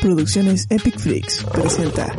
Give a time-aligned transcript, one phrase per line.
[0.00, 2.14] Producciones Epic Freaks presenta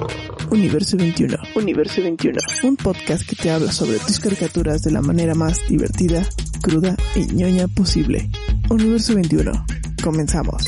[0.52, 1.38] Universo 21.
[1.55, 2.38] Universo 21.
[2.63, 6.23] Un podcast que te habla sobre tus caricaturas de la manera más divertida,
[6.62, 8.29] cruda y ñoña posible.
[8.69, 9.51] Universo 21.
[10.03, 10.65] Comenzamos.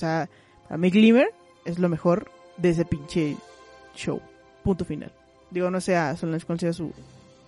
[0.00, 0.28] Sea,
[0.64, 1.32] para mí Glimmer
[1.64, 3.36] es lo mejor de ese pinche
[3.94, 4.20] show.
[4.64, 5.12] Punto final.
[5.50, 6.92] Digo, no sea Solange cuál sea su,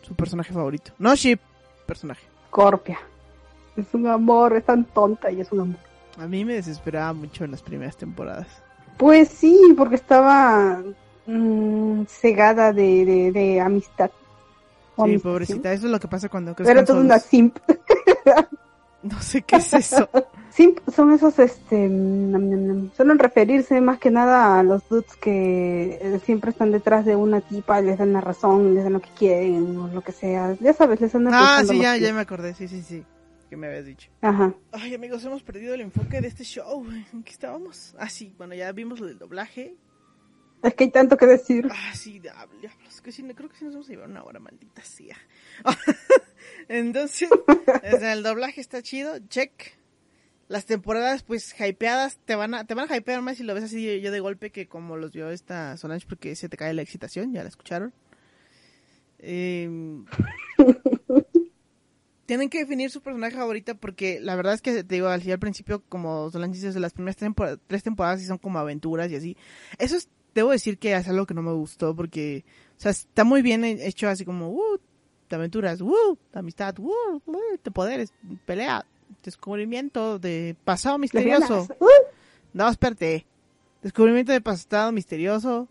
[0.03, 0.93] su personaje favorito.
[0.99, 1.41] No ship,
[1.87, 2.23] personaje.
[2.49, 2.99] Scorpia.
[3.77, 5.77] Es un amor, es tan tonta y es un amor.
[6.19, 8.47] A mí me desesperaba mucho en las primeras temporadas.
[8.99, 10.83] Pues sí, porque estaba
[11.27, 14.11] mm, cegada de, de, de amistad.
[14.97, 15.73] Sí, amistad, pobrecita.
[15.73, 17.59] Eso es lo que pasa cuando Era toda una simp.
[19.11, 20.09] No sé qué es eso.
[20.95, 22.91] Son esos, este, nam, nam, nam.
[22.95, 27.41] suelen referirse más que nada a los dudes que eh, siempre están detrás de una
[27.41, 30.55] tipa y les dan la razón, les dan lo que quieren o lo que sea.
[30.61, 32.03] Ya sabes, les andan ah, sí, ya, pies.
[32.03, 32.55] ya me acordé.
[32.55, 33.03] Sí, sí, sí.
[33.49, 34.11] Que me habías dicho.
[34.21, 34.55] Ajá.
[34.73, 36.87] Ay, amigos, hemos perdido el enfoque de este show.
[37.13, 37.95] ¿En qué estábamos?
[37.99, 39.75] Ah, sí, bueno, ya vimos lo del doblaje.
[40.63, 41.69] Es que hay tanto que decir.
[41.71, 44.39] Ah, sí, diablo, diablos, que sí, creo que sí nos vamos a llevar una hora,
[44.39, 45.17] maldita sea.
[46.69, 47.29] Entonces,
[47.83, 49.53] el doblaje está chido, check.
[50.49, 53.65] Las temporadas, pues, hypeadas, te van a, te van a hypear más si lo ves
[53.65, 56.83] así yo de golpe que como los vio esta Solange porque se te cae la
[56.83, 57.93] excitación, ya la escucharon.
[59.19, 59.71] Eh,
[62.27, 65.39] tienen que definir su personaje favorito porque la verdad es que te digo, al, al
[65.39, 69.37] principio, como Solange dice, las primeras tempor- tres temporadas sí son como aventuras y así.
[69.79, 72.45] Eso es, debo decir que es algo que no me gustó porque,
[72.77, 74.79] o sea, está muy bien hecho así como, uh,
[75.29, 78.13] de aventuras, uh, de amistad, uh, uh, de poderes,
[78.47, 78.85] pelea,
[79.23, 81.69] descubrimiento de pasado misterioso.
[81.79, 81.87] Uh,
[82.55, 83.27] No, espérate.
[83.83, 85.69] Descubrimiento de pasado misterioso.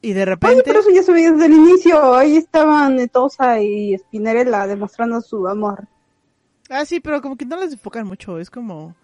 [0.00, 0.62] Y de Oye, repente...
[0.64, 2.14] pero eso ya se veía desde el inicio.
[2.14, 5.88] Ahí estaban Netosa y Spinnerella demostrando su amor.
[6.70, 8.38] Ah, sí, pero como que no les enfocan mucho.
[8.38, 8.94] Es como...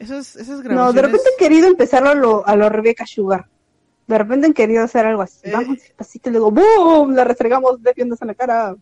[0.00, 0.86] Esos, esas grabaciones...
[0.86, 3.48] No, de repente han querido empezar a lo, a lo Rebecca Sugar.
[4.10, 5.38] De repente han querido hacer algo así.
[5.44, 5.52] Eh.
[5.52, 7.14] Vamos despacito y luego ¡boom!
[7.14, 8.76] La restregamos defiéndose en la cara.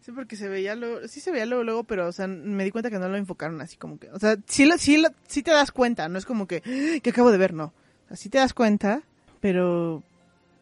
[0.00, 2.70] Sí, porque se veía luego, sí se veía luego, luego, pero, o sea, me di
[2.70, 5.42] cuenta que no lo enfocaron así como que, o sea, sí, lo- sí, lo- sí
[5.42, 7.74] te das cuenta, no es como que, "Ah, que acabo de ver, no.
[8.06, 9.02] O sea, sí te das cuenta,
[9.40, 10.02] pero,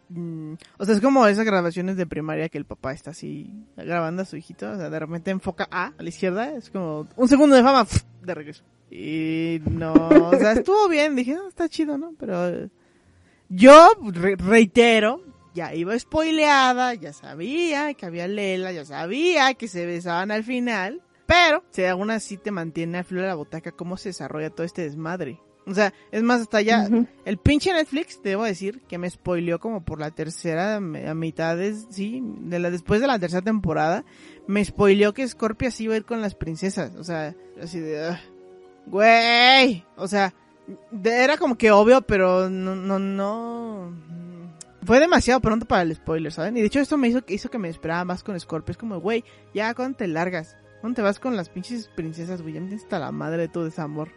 [0.08, 4.22] mm, o sea, es como esas grabaciones de primaria que el papá está así grabando
[4.22, 7.28] a su hijito, o sea, de repente enfoca A a la izquierda, es como un
[7.28, 7.86] segundo de fama,
[8.22, 8.64] de regreso.
[8.90, 12.14] Y no, o sea, estuvo bien, dije, no, está chido, ¿no?
[12.18, 12.68] Pero
[13.48, 15.20] yo re- reitero,
[15.54, 21.02] ya iba spoileada, ya sabía que había Lela, ya sabía que se besaban al final,
[21.26, 24.64] pero si aún así te mantiene a flor de la botaca cómo se desarrolla todo
[24.66, 25.40] este desmadre.
[25.68, 26.88] O sea, es más, hasta ya,
[27.24, 31.86] el pinche Netflix, te debo decir, que me spoileó como por la tercera, a mitades,
[31.90, 34.04] sí, de la, después de la tercera temporada,
[34.46, 38.10] me spoileó que Scorpia sí iba a ir con las princesas, o sea, así de,
[38.10, 38.16] "Ugh,
[38.86, 40.34] güey, o sea, de-
[41.04, 43.92] era como que obvio, pero no, no, no,
[44.86, 46.56] fue demasiado pronto para el spoiler, ¿saben?
[46.56, 49.00] Y de hecho esto me hizo, hizo que me esperaba más con Scorpio, es como,
[49.00, 50.56] güey, ya, ¿cuándo te largas?
[50.80, 52.54] ¿Cuándo te vas con las pinches princesas, güey?
[52.54, 54.08] Ya me tienes hasta la madre de tu desamor.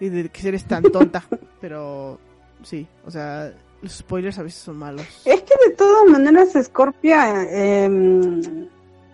[0.00, 1.24] Y de que eres tan tonta.
[1.60, 2.18] Pero,
[2.62, 5.06] sí, o sea, los spoilers a veces son malos.
[5.24, 7.88] Es que de todas maneras Scorpia eh,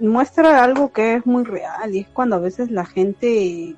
[0.01, 3.75] muestra algo que es muy real y es cuando a veces la gente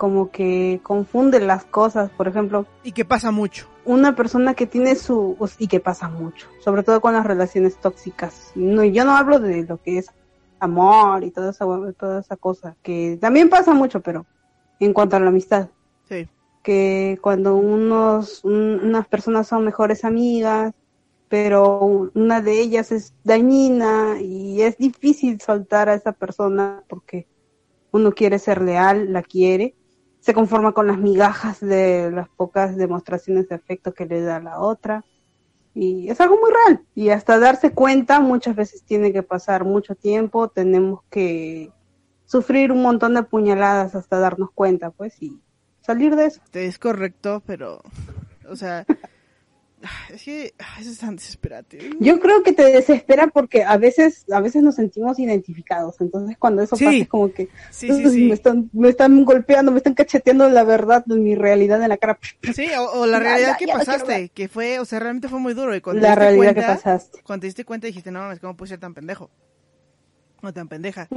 [0.00, 2.10] como que confunde las cosas.
[2.16, 3.68] Por ejemplo, Y que pasa mucho.
[3.84, 8.52] una persona que tiene su y que pasa mucho, sobre todo con las relaciones tóxicas.
[8.54, 10.10] No, yo no hablo de lo que es
[10.58, 11.66] amor y toda esa
[11.98, 14.24] toda esa cosa que también pasa mucho, pero
[14.78, 15.68] en cuanto a la amistad,
[16.08, 16.26] Sí.
[16.62, 20.72] que cuando unos un- unas personas son mejores amigas,
[21.28, 27.26] pero una de ellas es dañina y es difícil soltar a esa persona porque
[27.92, 29.74] uno quiere ser leal, la quiere,
[30.20, 34.60] se conforma con las migajas de las pocas demostraciones de afecto que le da la
[34.60, 35.04] otra.
[35.74, 36.84] Y es algo muy real.
[36.94, 41.70] Y hasta darse cuenta, muchas veces tiene que pasar mucho tiempo, tenemos que
[42.26, 45.40] sufrir un montón de puñaladas hasta darnos cuenta, pues, y
[45.80, 46.40] salir de eso.
[46.52, 47.80] Es correcto, pero,
[48.48, 48.84] o sea,
[50.12, 51.90] Es que eso es tan desesperante.
[52.00, 56.00] Yo creo que te desespera porque a veces, a veces nos sentimos identificados.
[56.00, 58.24] Entonces cuando eso pasa es como que sí, sí, sí.
[58.26, 61.96] Me, están, me están golpeando, me están cacheteando la verdad de mi realidad en la
[61.96, 62.18] cara.
[62.54, 65.74] Sí, o, la realidad que pasaste, que fue, o sea, realmente fue muy duro.
[65.74, 67.22] Y cuando la realidad cuenta, que pasaste.
[67.22, 69.30] Cuando te diste cuenta dijiste, no, ¿cómo puedo ser tan pendejo?
[70.42, 71.08] No tan pendeja.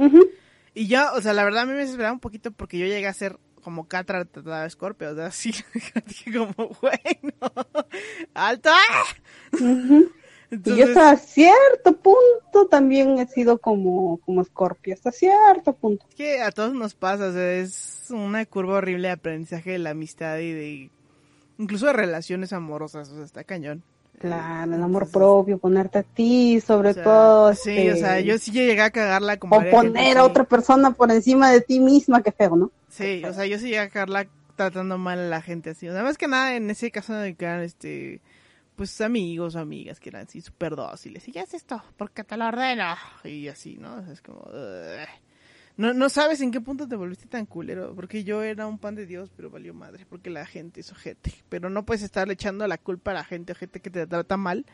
[0.74, 3.06] Y yo, o sea, la verdad a mí me desesperaba un poquito porque yo llegué
[3.06, 5.52] a ser como Catra trataba a Scorpio, o sea, así,
[6.32, 7.50] como, güey, no,
[8.34, 8.70] alto,
[10.50, 10.84] Entonces...
[10.84, 16.06] Y yo hasta cierto punto también he sido como, como Scorpio, hasta cierto punto.
[16.08, 19.78] Es que a todos nos pasa, o sea, es una curva horrible de aprendizaje de
[19.78, 20.90] la amistad y de,
[21.58, 23.82] incluso de relaciones amorosas, o sea, está cañón.
[24.18, 27.54] Claro, el amor propio, ponerte a ti, sobre todo.
[27.54, 29.56] Sí, o sea, este, yo sí llegué a cagarla como.
[29.56, 32.70] O poner a otra persona por encima de ti misma, qué feo, ¿no?
[32.88, 34.26] Sí, o sea, yo sí llegué a cagarla
[34.56, 35.88] tratando mal a la gente así.
[35.88, 38.20] O sea, más que nada en ese caso de que eran, este,
[38.76, 41.26] pues amigos o amigas que eran así súper dóciles.
[41.28, 42.96] Y ya es esto, porque te lo ordeno.
[43.24, 43.96] Y así, ¿no?
[43.96, 44.42] O sea, es como.
[45.76, 48.94] No, no sabes en qué punto te volviste tan culero, porque yo era un pan
[48.94, 51.32] de Dios, pero valió madre, porque la gente es ojete.
[51.48, 54.66] Pero no puedes estarle echando la culpa a la gente, ojete que te trata mal,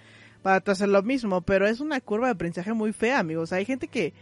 [0.42, 1.40] para hacer lo mismo.
[1.40, 3.52] Pero es una curva de aprendizaje muy fea, amigos.
[3.54, 4.12] Hay gente que,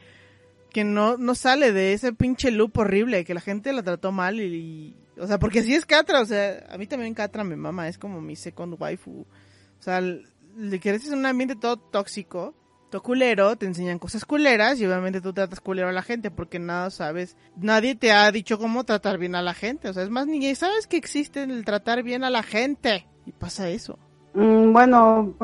[0.70, 4.40] que no, no sale de ese pinche loop horrible, que la gente la trató mal
[4.40, 7.88] y, o sea, porque así es Catra, o sea, a mí también Catra mi mamá
[7.88, 9.22] es como mi second waifu.
[9.22, 12.54] O sea, le quieres en un ambiente todo tóxico
[12.90, 16.58] to culero, te enseñan cosas culeras y obviamente tú tratas culero a la gente porque
[16.58, 20.10] nada sabes, nadie te ha dicho cómo tratar bien a la gente, o sea, es
[20.10, 23.98] más, ni sabes que existe el tratar bien a la gente y pasa eso.
[24.34, 25.34] Mm, bueno,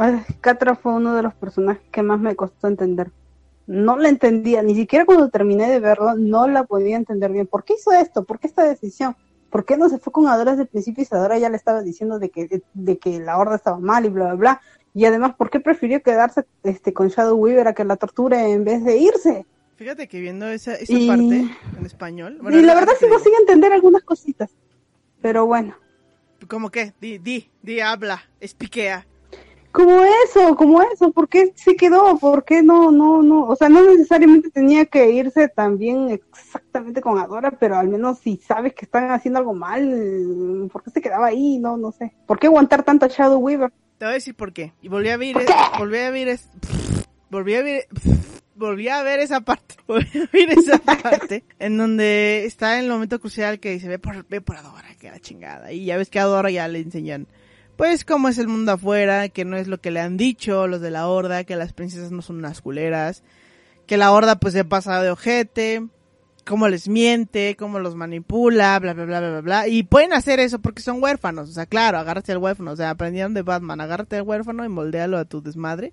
[0.40, 3.10] Catra fue uno de los personajes que más me costó entender.
[3.66, 7.46] No la entendía, ni siquiera cuando terminé de verlo, no la podía entender bien.
[7.46, 8.24] ¿Por qué hizo esto?
[8.24, 9.16] ¿Por qué esta decisión?
[9.50, 11.82] ¿Por qué no se fue con Adora desde el principio y Adora ya le estaba
[11.82, 14.60] diciendo de que, de que la horda estaba mal y bla, bla, bla?
[14.94, 18.64] Y además, ¿por qué prefirió quedarse este, con Shadow Weaver a que la torture en
[18.64, 19.44] vez de irse?
[19.74, 22.38] Fíjate que viendo esa, esa parte en español.
[22.52, 24.50] y la verdad sí consigue entender algunas cositas.
[25.20, 25.74] Pero bueno.
[26.46, 26.92] ¿Cómo qué?
[27.00, 29.04] Di, di, di, habla, espiquea.
[29.72, 32.16] Como eso, como eso, ¿por qué se quedó?
[32.18, 33.48] ¿Por qué no, no, no?
[33.48, 38.36] O sea, no necesariamente tenía que irse también exactamente con Adora, pero al menos si
[38.36, 41.58] sabes que están haciendo algo mal, ¿por qué se quedaba ahí?
[41.58, 42.14] No, no sé.
[42.26, 43.72] ¿Por qué aguantar tanto a Shadow Weaver?
[43.98, 44.72] Te voy a decir por qué.
[44.82, 45.34] Y volví a ver,
[45.78, 46.38] volví a ver,
[47.30, 47.86] volví a ver,
[48.54, 52.90] volví a ver esa parte, volví a ver esa parte en donde está en el
[52.90, 55.72] momento crucial que dice ve por, ve por Adora, que la chingada.
[55.72, 57.28] Y ya ves que a Adora ya le enseñan,
[57.76, 60.80] pues cómo es el mundo afuera, que no es lo que le han dicho los
[60.80, 63.22] de la horda, que las princesas no son unas culeras,
[63.86, 65.86] que la horda pues se pasa de ojete,
[66.44, 70.58] cómo les miente, cómo los manipula, bla, bla, bla, bla, bla, Y pueden hacer eso
[70.60, 71.48] porque son huérfanos.
[71.48, 72.72] O sea, claro, agárrate al huérfano.
[72.72, 75.92] O sea, aprendieron de Batman, agárrate al huérfano y moldealo a tu desmadre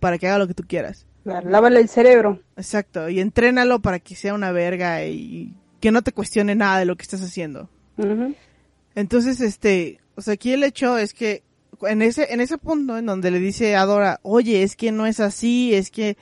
[0.00, 1.06] para que haga lo que tú quieras.
[1.24, 2.40] lávale el cerebro.
[2.56, 6.86] Exacto, y entrénalo para que sea una verga y que no te cuestione nada de
[6.86, 7.68] lo que estás haciendo.
[8.94, 11.42] Entonces, este, o sea, aquí el hecho es que
[11.82, 15.06] en ese, en ese punto en donde le dice a Dora, oye, es que no
[15.06, 16.16] es así, es que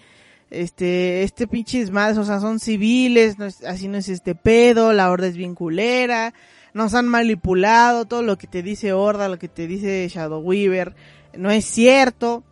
[0.50, 3.36] este, este pinche desmadre, o sea, son civiles,
[3.66, 6.34] así no es este pedo, la horda es bien culera,
[6.74, 10.94] nos han manipulado, todo lo que te dice Horda, lo que te dice Shadow Weaver,
[11.36, 12.44] no es cierto.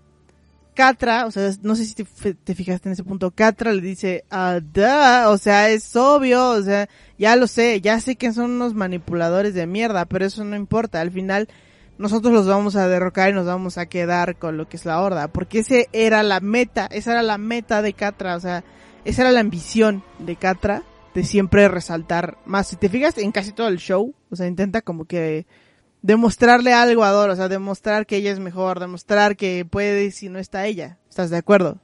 [0.75, 4.61] Catra, o sea, no sé si te, fijaste en ese punto, Catra le dice, ah,
[4.61, 6.87] duh, o sea, es obvio, o sea,
[7.19, 11.01] ya lo sé, ya sé que son unos manipuladores de mierda, pero eso no importa,
[11.01, 11.49] al final
[11.99, 15.01] nosotros los vamos a derrocar y nos vamos a quedar con lo que es la
[15.01, 18.65] horda, porque ese era la meta, esa era la meta de Catra, o sea,
[19.05, 20.83] esa era la ambición de Catra
[21.15, 22.69] de siempre resaltar más.
[22.69, 25.47] Si te fijas en casi todo el show, o sea, intenta como que
[26.03, 30.29] demostrarle algo a Dora, o sea, demostrar que ella es mejor, demostrar que puede si
[30.29, 30.99] no está ella.
[31.09, 31.79] ¿Estás de acuerdo?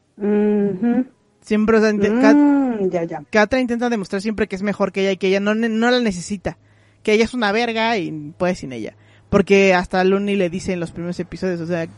[1.40, 3.24] Siempre, o sea, mm, ya, ya.
[3.30, 6.00] Catra intenta demostrar siempre que es mejor que ella y que ella no, no la
[6.00, 6.58] necesita.
[7.02, 8.94] Que ella es una verga y puede sin ella.
[9.32, 11.88] Porque hasta Looney le dice en los primeros episodios, o sea,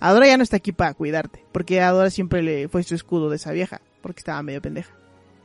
[0.00, 3.36] Adora ya no está aquí para cuidarte, porque Adora siempre le fue su escudo de
[3.36, 4.90] esa vieja, porque estaba medio pendeja.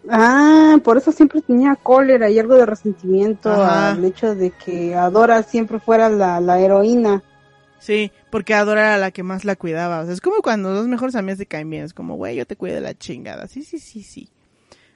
[0.10, 5.44] Ah, por eso siempre tenía cólera y algo de resentimiento al hecho de que Adora
[5.44, 7.22] siempre fuera la, la heroína.
[7.78, 10.00] Sí, porque Adora era la que más la cuidaba.
[10.00, 11.84] O sea, es como cuando dos mejores amigas se caen bien.
[11.84, 13.50] Es como, güey, yo te cuido de la chingada.
[13.50, 14.30] Sí, sí, sí, sí.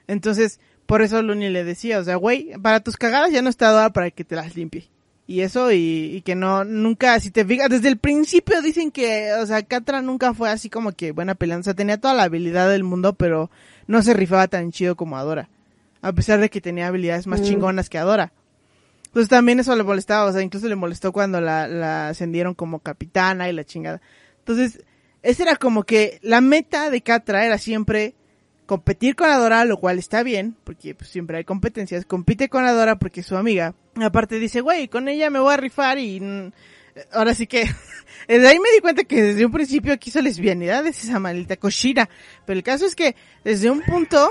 [0.06, 3.68] Entonces, por eso Looney le decía, o sea, güey, para tus cagadas ya no está
[3.68, 4.88] Adora para que te las limpie
[5.28, 9.44] y eso y, que no nunca si te fijas desde el principio dicen que o
[9.44, 12.70] sea Catra nunca fue así como que buena peleando o sea tenía toda la habilidad
[12.70, 13.50] del mundo pero
[13.86, 15.50] no se rifaba tan chido como Adora
[16.00, 17.44] a pesar de que tenía habilidades más mm.
[17.44, 18.32] chingonas que Adora
[19.04, 22.78] entonces también eso le molestaba o sea incluso le molestó cuando la, la ascendieron como
[22.78, 24.00] capitana y la chingada
[24.38, 24.82] Entonces,
[25.22, 28.14] esa era como que la meta de Catra era siempre
[28.68, 32.04] competir con Adora, lo cual está bien, porque pues, siempre hay competencias.
[32.04, 33.74] Compite con Adora porque es su amiga.
[33.96, 36.52] Aparte dice, güey, con ella me voy a rifar y mm,
[37.12, 37.64] ahora sí que
[38.28, 42.10] desde ahí me di cuenta que desde un principio quiso lesbianidad es esa maldita cochina.
[42.44, 44.30] Pero el caso es que desde un punto,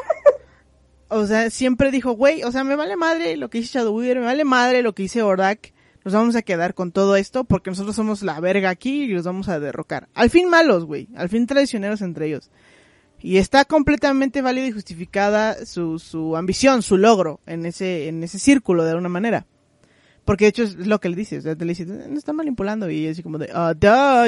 [1.07, 4.19] o sea, siempre dijo, güey, o sea, me vale madre lo que hice Shadow Weaver,
[4.19, 5.73] me vale madre lo que hice Ordak.
[6.05, 9.25] Nos vamos a quedar con todo esto porque nosotros somos la verga aquí y los
[9.25, 10.07] vamos a derrocar.
[10.13, 11.09] Al fin malos, güey.
[11.15, 12.51] Al fin traicioneros entre ellos.
[13.19, 18.39] Y está completamente válida y justificada su, su ambición, su logro en ese, en ese
[18.39, 19.45] círculo de alguna manera.
[20.27, 22.33] Porque de hecho es lo que le dice, o sea, te le dice, no está
[22.33, 23.73] manipulando y así como de, ah,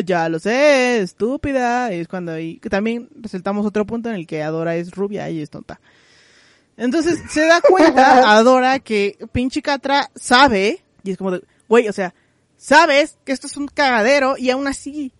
[0.05, 1.93] ya lo sé, estúpida.
[1.93, 5.29] Y es cuando ahí, que también resaltamos otro punto en el que Adora es rubia
[5.29, 5.81] y es tonta.
[6.77, 11.93] Entonces se da cuenta Adora que pinche Catra sabe, y es como de, güey, o
[11.93, 12.13] sea,
[12.55, 15.11] sabes que esto es un cagadero y aún así,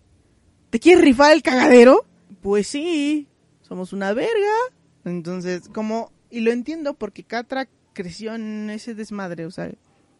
[0.70, 2.06] ¿te quieres rifar el cagadero?
[2.40, 3.28] Pues sí,
[3.70, 4.56] somos una verga.
[5.04, 9.70] Entonces, como, y lo entiendo porque Catra creció en ese desmadre, o sea,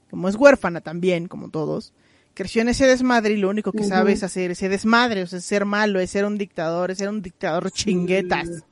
[0.09, 1.92] como es huérfana también, como todos,
[2.35, 5.40] creció en ese desmadre y lo único que sabe es hacer ese desmadre, o sea,
[5.40, 8.62] es ser malo, es ser un dictador, es ser un dictador chinguetas.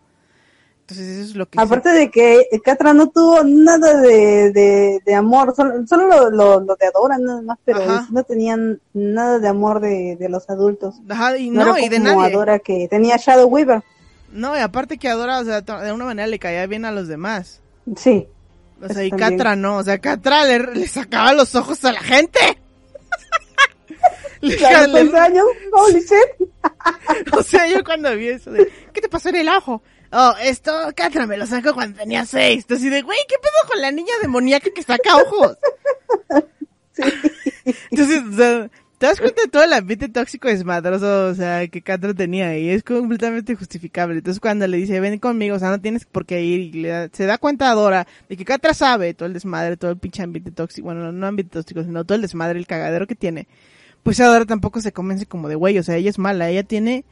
[0.83, 1.61] Entonces eso es lo que...
[1.61, 6.61] Aparte de que Catra no tuvo nada de, de, de amor, solo, solo lo, lo,
[6.61, 7.81] lo, de Adora nada más, pero
[8.13, 11.01] no tenían nada de amor de, de los adultos.
[11.09, 12.33] Ajá, y no, no y de nadie.
[12.33, 13.83] Adora que tenía Shadow Weaver.
[14.33, 17.09] No, y aparte que Adora, o sea, de alguna manera le caía bien a los
[17.09, 17.61] demás.
[17.97, 18.27] Sí.
[18.81, 22.01] O sea, y Catra no, o sea, Catra le, le sacaba los ojos a la
[22.01, 22.39] gente.
[24.41, 25.19] le, le...
[25.19, 25.47] años?
[25.73, 26.49] Holy shit.
[27.33, 29.83] o sea, yo cuando vi eso de, ¿qué te pasó en el ojo?
[30.13, 32.63] Oh, esto, Catra me lo sacó cuando tenía seis.
[32.63, 35.57] Entonces, de, güey, ¿qué pedo con la niña demoníaca que saca ojos?
[36.99, 37.05] Sí.
[37.93, 41.83] Entonces, o sea, te das cuenta de todo el ambiente tóxico desmadroso, o sea, que
[41.83, 44.19] Catra tenía y es completamente justificable.
[44.19, 47.09] Entonces, cuando le dice, ven conmigo, o sea, no tienes por qué ir, y le
[47.13, 50.23] se da cuenta a Dora de que Catra sabe todo el desmadre, todo el pinche
[50.23, 53.47] ambiente tóxico, bueno, no ambiente tóxico, sino todo el desmadre, el cagadero que tiene.
[54.03, 57.05] Pues Adora tampoco se convence como de güey, o sea, ella es mala, ella tiene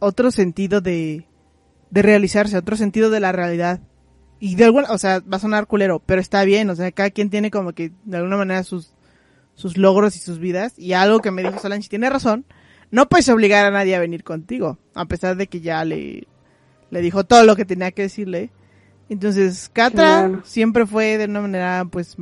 [0.00, 1.26] otro sentido de,
[1.90, 3.80] de realizarse, otro sentido de la realidad.
[4.40, 7.10] Y de alguna, o sea, va a sonar culero, pero está bien, o sea, cada
[7.10, 8.92] quien tiene como que de alguna manera sus,
[9.54, 10.78] sus logros y sus vidas.
[10.78, 12.44] Y algo que me dijo Solange tiene razón,
[12.90, 16.28] no puedes obligar a nadie a venir contigo, a pesar de que ya le,
[16.90, 18.50] le dijo todo lo que tenía que decirle.
[19.08, 22.16] Entonces, Catra siempre fue de una manera, pues,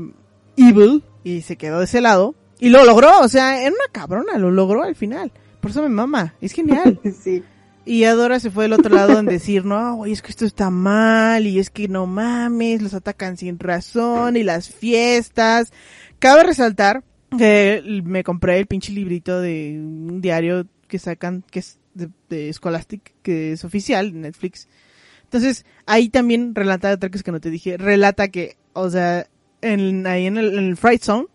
[0.57, 2.35] evil, y se quedó de ese lado.
[2.59, 5.33] Y lo logró, o sea, era una cabrona, lo logró al final.
[5.61, 7.01] Por eso me mama, es genial.
[7.23, 7.43] sí.
[7.85, 10.71] Y Adora se fue del otro lado en decir, no, güey, es que esto está
[10.71, 15.73] mal, y es que no mames, los atacan sin razón, y las fiestas.
[16.19, 17.03] Cabe resaltar
[17.37, 23.15] que me compré el pinche librito de un diario que sacan, que es de, Scholastic,
[23.23, 24.69] que es oficial, Netflix.
[25.25, 29.27] Entonces, ahí también relata otra cosa que no te dije, relata que, o sea,
[29.63, 31.27] en, ahí en el, en el Fright Zone,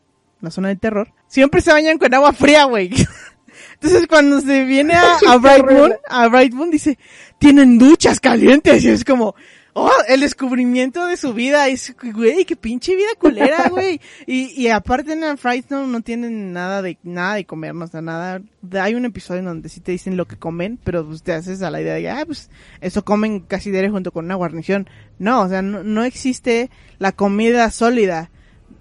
[0.42, 2.92] la zona de terror, siempre se bañan con agua fría, güey.
[3.75, 6.98] Entonces cuando se viene a, a Bright Moon, a Bright Moon dice,
[7.40, 9.36] tienen duchas calientes y es como,
[9.77, 14.00] oh, el descubrimiento de su vida es, güey, qué pinche vida culera, güey.
[14.25, 17.86] y, y aparte en el Fright no, no tienen nada de, nada de comer, no
[17.86, 18.41] sea, nada.
[18.79, 21.62] Hay un episodio en donde sí te dicen lo que comen, pero pues te haces
[21.62, 24.89] a la idea de, ah, pues, eso comen casi diario junto con una guarnición.
[25.20, 28.32] No, o sea, no, no existe la comida sólida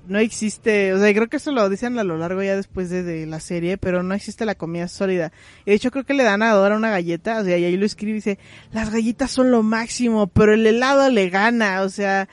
[0.06, 3.26] no existe, o sea, creo que eso lo dicen a lo largo ya después de,
[3.26, 5.32] la serie, pero no existe la comida sólida.
[5.64, 7.86] De hecho creo que le dan a Dora una galleta, o sea, y ahí lo
[7.86, 8.38] escribe y dice,
[8.72, 12.28] las galletas son lo máximo, pero el helado le gana, o sea,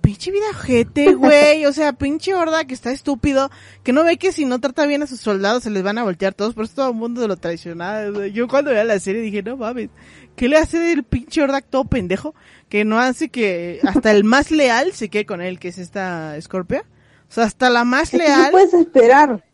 [0.00, 3.50] pinche vida jete, güey, o sea, pinche horda que está estúpido,
[3.82, 6.04] que no ve que si no trata bien a sus soldados se les van a
[6.04, 8.26] voltear todos, por eso todo el mundo de lo traicionado.
[8.26, 9.90] Yo cuando veía la serie dije, no mames,
[10.36, 12.34] ¿qué le hace el pinche horda todo pendejo?
[12.68, 16.40] Que no hace que hasta el más leal se quede con él, que es esta
[16.40, 16.84] Scorpia
[17.28, 18.46] o sea, hasta la más leal.
[18.46, 19.44] ¿Qué puedes esperar?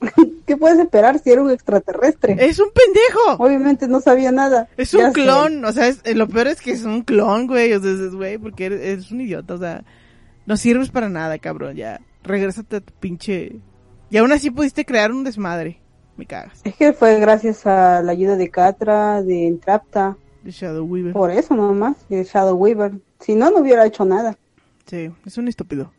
[0.46, 2.36] ¿Qué puedes esperar si era un extraterrestre?
[2.38, 3.42] Es un pendejo.
[3.42, 4.68] Obviamente no sabía nada.
[4.76, 7.80] Es un clon, o sea, eh, lo peor es que es un clon, güey, o
[7.80, 9.84] sea, es, güey, porque eres, un idiota, o sea,
[10.46, 12.00] no sirves para nada, cabrón, ya.
[12.22, 13.56] Regrésate a tu pinche...
[14.10, 15.80] Y aún así pudiste crear un desmadre.
[16.16, 16.60] Me cagas.
[16.64, 20.16] Es que fue gracias a la ayuda de Catra, de Entrapta.
[20.42, 21.12] De Shadow Weaver.
[21.12, 22.92] Por eso nomás, de Shadow Weaver.
[23.20, 24.36] Si no, no hubiera hecho nada.
[24.86, 25.92] Sí, es un estúpido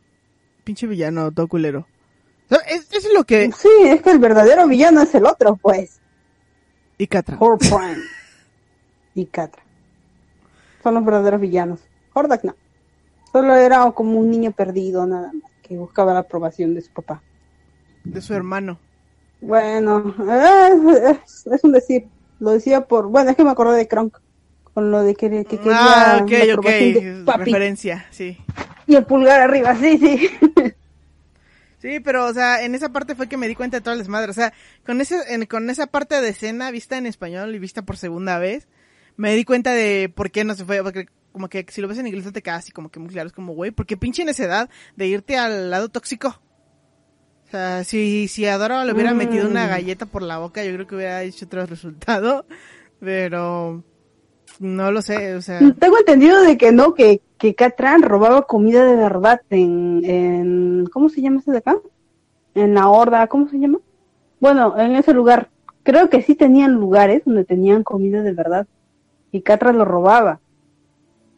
[0.69, 1.87] pinche villano, todo culero.
[2.67, 3.51] Es, es lo que...
[3.51, 5.99] Sí, es que el verdadero villano es el otro, pues.
[6.99, 7.39] Y Catra.
[9.15, 9.63] y Catra.
[10.83, 11.79] Son los verdaderos villanos.
[12.13, 12.55] Hordak no.
[13.31, 17.23] Solo era como un niño perdido, nada más, que buscaba la aprobación de su papá.
[18.03, 18.77] De su hermano.
[19.41, 20.13] Bueno,
[21.09, 22.07] es, es un decir.
[22.39, 24.19] Lo decía por, bueno, es que me acordé de Kronk.
[24.73, 26.65] Con lo de que, que quería Ah, ok, la ok.
[26.65, 27.43] de papi.
[27.45, 28.37] Referencia, sí.
[28.87, 30.29] Y el pulgar arriba, sí, sí.
[31.81, 34.09] Sí, pero, o sea, en esa parte fue que me di cuenta de todas las
[34.09, 34.31] madres.
[34.31, 34.51] O sea,
[34.85, 38.37] con, ese, en- con esa parte de escena vista en español y vista por segunda
[38.37, 38.67] vez,
[39.15, 40.83] me di cuenta de por qué no se fue.
[40.83, 43.07] Porque, como que si lo ves en inglés no te queda así como que muy
[43.11, 43.27] claro.
[43.27, 46.41] Es como, güey, porque pinche necesidad de irte al lado tóxico.
[47.47, 49.17] O sea, si, si Adora le hubiera Mm.
[49.17, 52.45] metido una galleta por la boca, yo creo que hubiera hecho otro resultado.
[52.99, 53.85] Pero,
[54.59, 55.59] no lo sé, o sea.
[55.79, 61.09] Tengo entendido de que no, que, que Catran robaba comida de verdad en, en, ¿cómo
[61.09, 61.77] se llama ese de acá?
[62.55, 63.79] En la horda, ¿cómo se llama?
[64.39, 65.49] Bueno, en ese lugar.
[65.83, 68.67] Creo que sí tenían lugares donde tenían comida de verdad.
[69.31, 70.39] Y Catra lo robaba.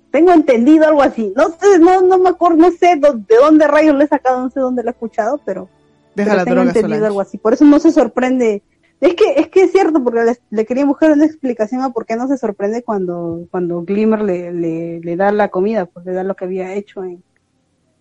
[0.09, 1.31] Tengo entendido algo así.
[1.35, 4.49] No sé, no, no me acuerdo, no sé de dónde rayos lo he sacado, no
[4.49, 5.69] sé dónde lo he escuchado, pero,
[6.15, 7.37] Deja pero la tengo droga entendido algo así.
[7.37, 8.61] Por eso no se sorprende.
[9.01, 12.05] Es que, es que es cierto, porque le, le quería buscar una explicación a por
[12.05, 16.13] qué no se sorprende cuando, cuando Glimmer le, le, le da la comida, pues le
[16.13, 17.23] da lo que había hecho en,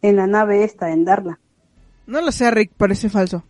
[0.02, 1.40] en la nave esta, en Darla.
[2.07, 3.45] No lo sé, Rick, parece falso.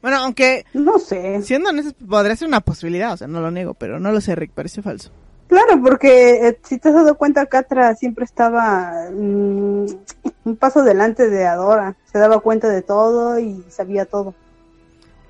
[0.00, 1.42] Bueno, aunque No sé.
[1.42, 4.34] Siendo honestos, podría ser una posibilidad, o sea, no lo niego, pero no lo sé,
[4.34, 5.10] Rick, parece falso.
[5.48, 9.84] Claro, porque eh, si te has dado cuenta, Catra siempre estaba mm,
[10.44, 11.94] un paso delante de Adora.
[12.10, 14.34] Se daba cuenta de todo y sabía todo.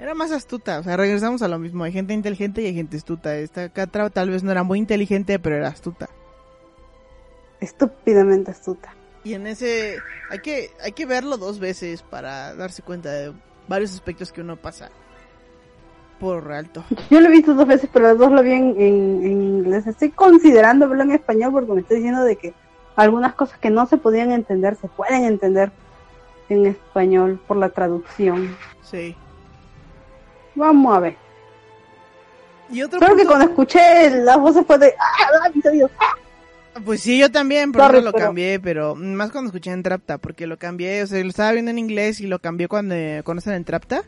[0.03, 2.97] Era más astuta, o sea, regresamos a lo mismo, hay gente inteligente y hay gente
[2.97, 3.37] astuta.
[3.37, 6.09] Esta Catra tal vez no era muy inteligente, pero era astuta.
[7.61, 8.97] Estúpidamente astuta.
[9.23, 13.33] Y en ese hay que hay que verlo dos veces para darse cuenta de
[13.69, 14.91] varios aspectos que uno pasa
[16.19, 16.85] por alto.
[17.11, 19.87] Yo lo he visto dos veces, pero las dos lo vi en, en- en inglés.
[19.87, 22.55] Estoy considerando verlo en español porque me estoy diciendo de que
[22.97, 25.71] algunas cosas que no se podían entender se pueden entender
[26.49, 28.57] en español por la traducción.
[28.83, 29.15] Sí.
[30.55, 31.17] Vamos a ver.
[32.71, 35.51] Y otro Creo que cuando escuché las voces fue de ¡Ah!
[35.55, 35.91] mis oídos!
[36.01, 36.81] ¡Ah!
[36.85, 39.83] Pues sí, yo también, por Sorry, eso lo pero- cambié, pero más cuando escuché en
[39.83, 42.95] Trapta, porque lo cambié, o sea, lo estaba viendo en inglés y lo cambié cuando
[43.25, 44.05] conocen en Trapta.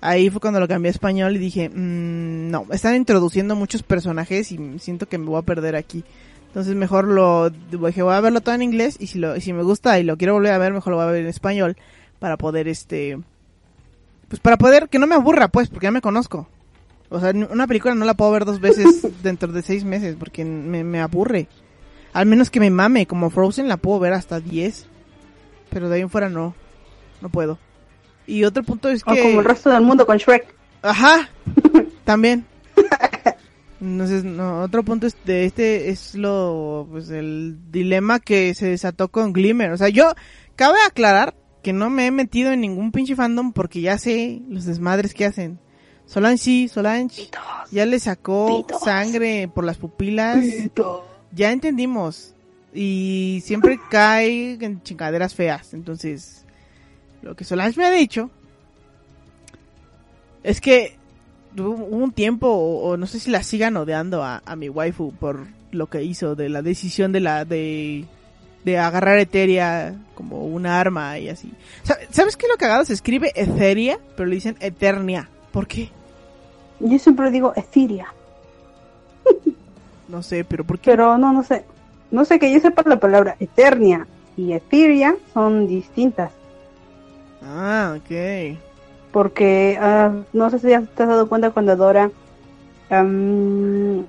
[0.00, 4.52] Ahí fue cuando lo cambié a español y dije, "Mm, no, están introduciendo muchos personajes
[4.52, 6.04] y siento que me voy a perder aquí.
[6.46, 9.52] Entonces mejor lo dije, voy a verlo todo en inglés y si lo y si
[9.52, 11.76] me gusta y lo quiero volver a ver, mejor lo voy a ver en español
[12.20, 13.18] para poder este
[14.28, 16.48] pues para poder que no me aburra, pues, porque ya me conozco.
[17.10, 20.44] O sea, una película no la puedo ver dos veces dentro de seis meses porque
[20.44, 21.48] me, me aburre.
[22.12, 24.86] Al menos que me mame, como Frozen la puedo ver hasta 10.
[25.70, 26.54] Pero de ahí en fuera no.
[27.20, 27.58] No puedo.
[28.26, 29.22] Y otro punto es O que...
[29.22, 30.54] como el resto del mundo con Shrek.
[30.82, 31.28] Ajá.
[32.04, 32.46] También.
[33.80, 39.32] Entonces, no, otro punto de este es lo, pues el dilema que se desató con
[39.32, 39.70] Glimmer.
[39.70, 40.14] O sea, yo,
[40.56, 41.36] cabe aclarar
[41.68, 45.26] que no me he metido en ningún pinche fandom porque ya sé los desmadres que
[45.26, 45.58] hacen.
[46.06, 47.28] Solange sí, Solange
[47.70, 48.80] ya le sacó Pitos.
[48.80, 50.42] sangre por las pupilas.
[51.30, 52.34] Ya entendimos.
[52.72, 55.74] Y siempre cae en chingaderas feas.
[55.74, 56.46] Entonces,
[57.20, 58.30] lo que Solange me ha dicho
[60.42, 60.96] es que
[61.54, 64.70] hubo hubo un tiempo, o, o no sé si la sigan odiando a, a mi
[64.70, 68.06] waifu por lo que hizo, de la decisión de la de,
[68.64, 71.52] de agarrar Eteria como una arma y así.
[71.82, 72.84] Sa- ¿Sabes qué lo cagado?
[72.84, 75.28] Se escribe Etheria, pero le dicen Eternia.
[75.52, 75.90] ¿Por qué?
[76.80, 78.06] Yo siempre digo Etheria.
[80.08, 80.90] No sé, pero ¿por qué?
[80.90, 81.64] Pero no, no sé.
[82.10, 86.32] No sé que yo sepa la palabra Eternia y Etheria son distintas.
[87.42, 88.56] Ah, ok.
[89.12, 92.10] Porque ah, no sé si ya te has dado cuenta cuando Dora.
[92.90, 94.06] am,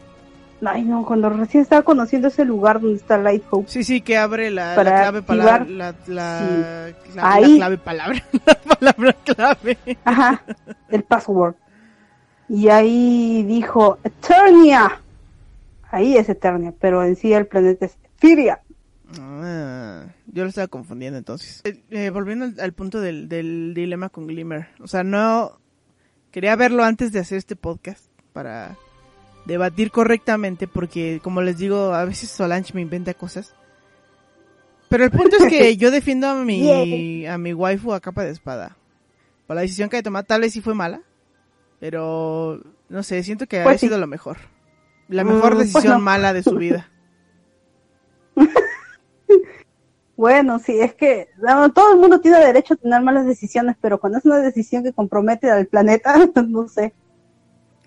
[0.66, 3.70] ay, no, cuando recién estaba conociendo ese lugar donde está Lighthope.
[3.70, 5.66] Sí, sí, que abre la, clave palabra.
[5.66, 7.56] La, la, la- la Ahí.
[7.58, 8.24] clave palabra.
[8.46, 9.78] La palabra clave.
[10.06, 10.42] Ajá,
[10.90, 11.56] el password.
[12.48, 15.02] Y ahí dijo Eternia.
[15.92, 18.62] Ahí es Eternia, pero en sí el planeta es Etheria.
[19.20, 21.62] Ah, yo lo estaba confundiendo entonces.
[21.64, 24.68] Eh, eh, volviendo al, al punto del, del dilema con Glimmer.
[24.82, 25.60] O sea, no.
[26.32, 28.78] Quería verlo antes de hacer este podcast para
[29.46, 33.54] debatir correctamente porque, como les digo, a veces Solange me inventa cosas.
[34.90, 38.32] Pero el punto es que yo defiendo a mi, a mi waifu a capa de
[38.32, 38.76] espada.
[39.48, 41.02] Por la decisión que he tomado, tal vez sí fue mala.
[41.80, 43.88] Pero, no sé, siento que Pues ha sí.
[43.88, 44.38] sido lo mejor.
[45.08, 46.00] La mejor Mm, pues decisión no.
[46.00, 46.90] mala de su vida.
[50.16, 54.02] Bueno, sí, es que no, todo el mundo tiene derecho a tener malas decisiones, pero
[54.02, 56.14] cuando es una decisión que compromete al planeta,
[56.48, 56.94] no sé.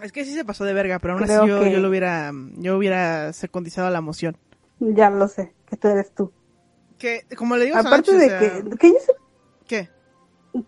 [0.02, 2.32] Es que sí se pasó de verga, pero aún así yo, que- yo lo hubiera,
[2.56, 4.36] yo hubiera secundizado la moción.
[4.80, 6.32] Ya lo sé, que tú eres tú.
[6.98, 9.12] Que, como le digo, Aparte Solange, de o sea, que, que yo sé-
[9.66, 9.88] ¿Qué?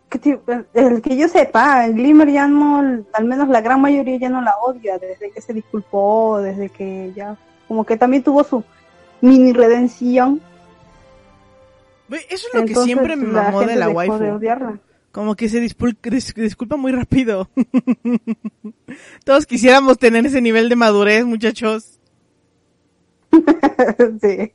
[0.09, 0.39] que,
[0.75, 4.41] el que yo sepa, el Glimmer ya no, al menos la gran mayoría ya no
[4.41, 7.37] la odia desde que se disculpó, desde que ya,
[7.69, 8.65] como que también tuvo su
[9.21, 10.41] mini redención.
[12.11, 14.39] Eso es lo que siempre me mamó de la waifu.
[15.15, 17.49] Como que se disculpa muy rápido.
[19.25, 22.01] Todos quisiéramos tener ese nivel de madurez, muchachos.
[24.21, 24.53] sí.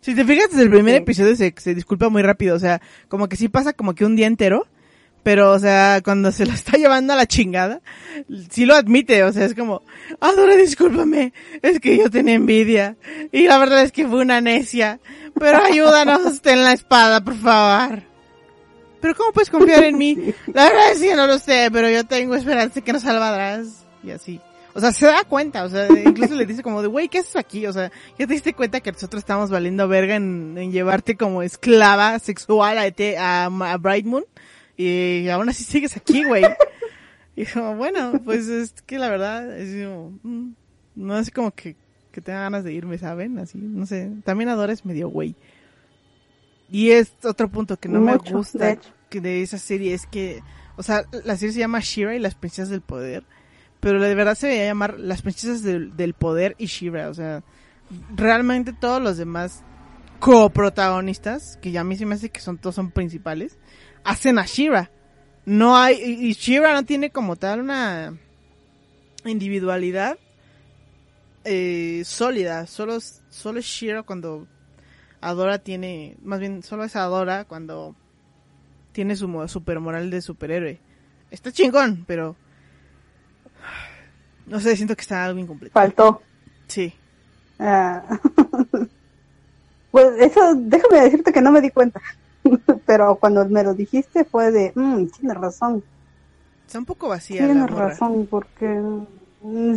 [0.00, 2.54] Si te fijas, desde el primer episodio se, se disculpa muy rápido.
[2.54, 4.68] O sea, como que sí pasa como que un día entero.
[5.24, 7.80] Pero, o sea, cuando se la está llevando a la chingada,
[8.50, 9.24] sí lo admite.
[9.24, 9.82] O sea, es como,
[10.20, 11.32] Adora, discúlpame.
[11.60, 12.96] Es que yo tenía envidia.
[13.32, 15.00] Y la verdad es que fue una necia.
[15.34, 18.07] Pero ayúdanos, ten la espada, por favor.
[19.00, 20.14] Pero ¿cómo puedes confiar en mí?
[20.52, 23.84] La verdad es que no lo sé, pero yo tengo esperanza que nos salvarás.
[24.02, 24.40] Y así.
[24.74, 27.36] O sea, se da cuenta, o sea, incluso le dice como de, güey, ¿qué haces
[27.36, 27.66] aquí?
[27.66, 32.18] O sea, ya te diste cuenta que nosotros estamos valiendo verga en, llevarte como esclava
[32.20, 34.24] sexual a, a, a Bright Moon.
[34.76, 36.44] Y aún así sigues aquí, güey.
[37.38, 40.50] Y como, bueno, pues es que la verdad, es como, mm,
[40.96, 41.76] no es como que,
[42.10, 43.38] que tenga ganas de irme, ¿saben?
[43.38, 45.36] Así, no sé, también Adora es medio güey.
[46.70, 48.78] Y es otro punto que no me gusta de,
[49.08, 50.42] que de esa serie, es que,
[50.76, 53.24] o sea, la serie se llama Shira y las princesas del poder
[53.80, 57.42] pero de verdad se veía llamar Las Princesas del, Poder y Shira, o sea,
[58.14, 59.62] realmente todos los demás
[60.18, 63.58] coprotagonistas, que ya a mí se me hace que son todos son principales,
[64.04, 64.90] hacen a Shira.
[65.44, 68.18] No hay, y Shira no tiene como tal una
[69.24, 70.18] individualidad
[71.44, 72.98] eh, sólida, solo,
[73.30, 74.46] solo es Shira cuando
[75.20, 77.94] Adora tiene, más bien solo es Adora cuando
[78.92, 80.80] tiene su super moral de superhéroe.
[81.30, 82.36] Está chingón, pero
[84.46, 85.72] no sé, siento que está algo incompleto.
[85.72, 86.22] Faltó.
[86.66, 86.92] Sí.
[87.58, 88.02] Ah.
[89.90, 92.00] pues eso, déjame decirte que no me di cuenta.
[92.86, 95.82] Pero cuando me lo dijiste fue de, mmm, tiene razón.
[96.66, 97.44] Está un poco vacía.
[97.44, 98.66] Tiene razón, porque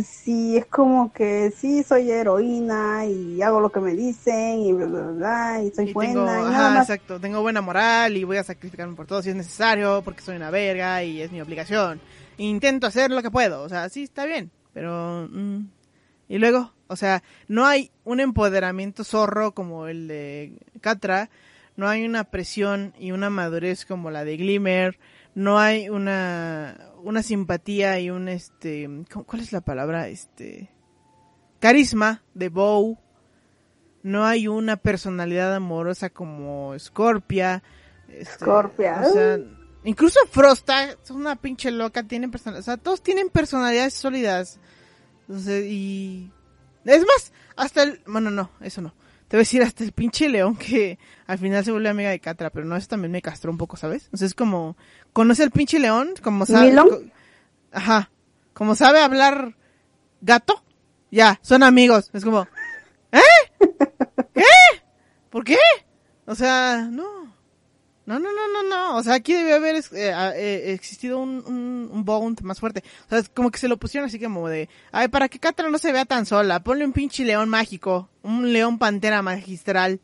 [0.04, 4.86] sí, es como que sí, soy heroína y hago lo que me dicen y bla,
[4.86, 6.12] bla, bla, y soy buena.
[6.12, 10.02] Tengo, ajá, exacto, tengo buena moral y voy a sacrificarme por todo si es necesario,
[10.02, 12.00] porque soy una verga y es mi obligación.
[12.38, 14.50] Intento hacer lo que puedo, o sea, sí, está bien.
[14.72, 15.28] Pero...
[15.30, 15.66] Mm,
[16.32, 21.28] y luego, o sea, no hay un empoderamiento zorro como el de Catra,
[21.76, 24.98] no hay una presión y una madurez como la de Glimmer,
[25.34, 28.88] no hay una, una simpatía y un este,
[29.26, 30.08] ¿cuál es la palabra?
[30.08, 30.70] Este,
[31.60, 32.98] carisma de Bow,
[34.02, 37.62] no hay una personalidad amorosa como Scorpia.
[38.08, 39.02] Este, Scorpia.
[39.06, 39.38] O sea,
[39.84, 44.60] Incluso Frosta es una pinche loca, tienen personalidad, o sea, todos tienen personalidades sólidas.
[45.22, 46.30] Entonces, y...
[46.84, 48.00] Es más, hasta el...
[48.06, 48.94] Bueno, no, eso no.
[49.32, 52.20] Te voy a decir hasta el pinche león que al final se vuelve amiga de
[52.20, 54.04] Catra, pero no, eso también me castró un poco, ¿sabes?
[54.04, 54.76] Entonces es como,
[55.14, 56.76] conoce al pinche león, como sabe...
[57.72, 58.10] Ajá.
[58.52, 59.56] Como sabe hablar
[60.20, 60.62] gato,
[61.10, 62.10] ya, son amigos.
[62.12, 62.46] Es como,
[63.10, 63.20] ¿eh?
[64.34, 64.42] ¿Qué?
[65.30, 65.56] ¿Por qué?
[66.26, 67.21] O sea, no.
[68.04, 68.96] No, no, no, no, no.
[68.96, 72.82] O sea, aquí debe haber eh, eh, existido un, un, bond más fuerte.
[73.06, 75.78] O sea, como que se lo pusieron así como de, ay, para que Catra no
[75.78, 80.00] se vea tan sola, ponle un pinche león mágico, un león pantera magistral.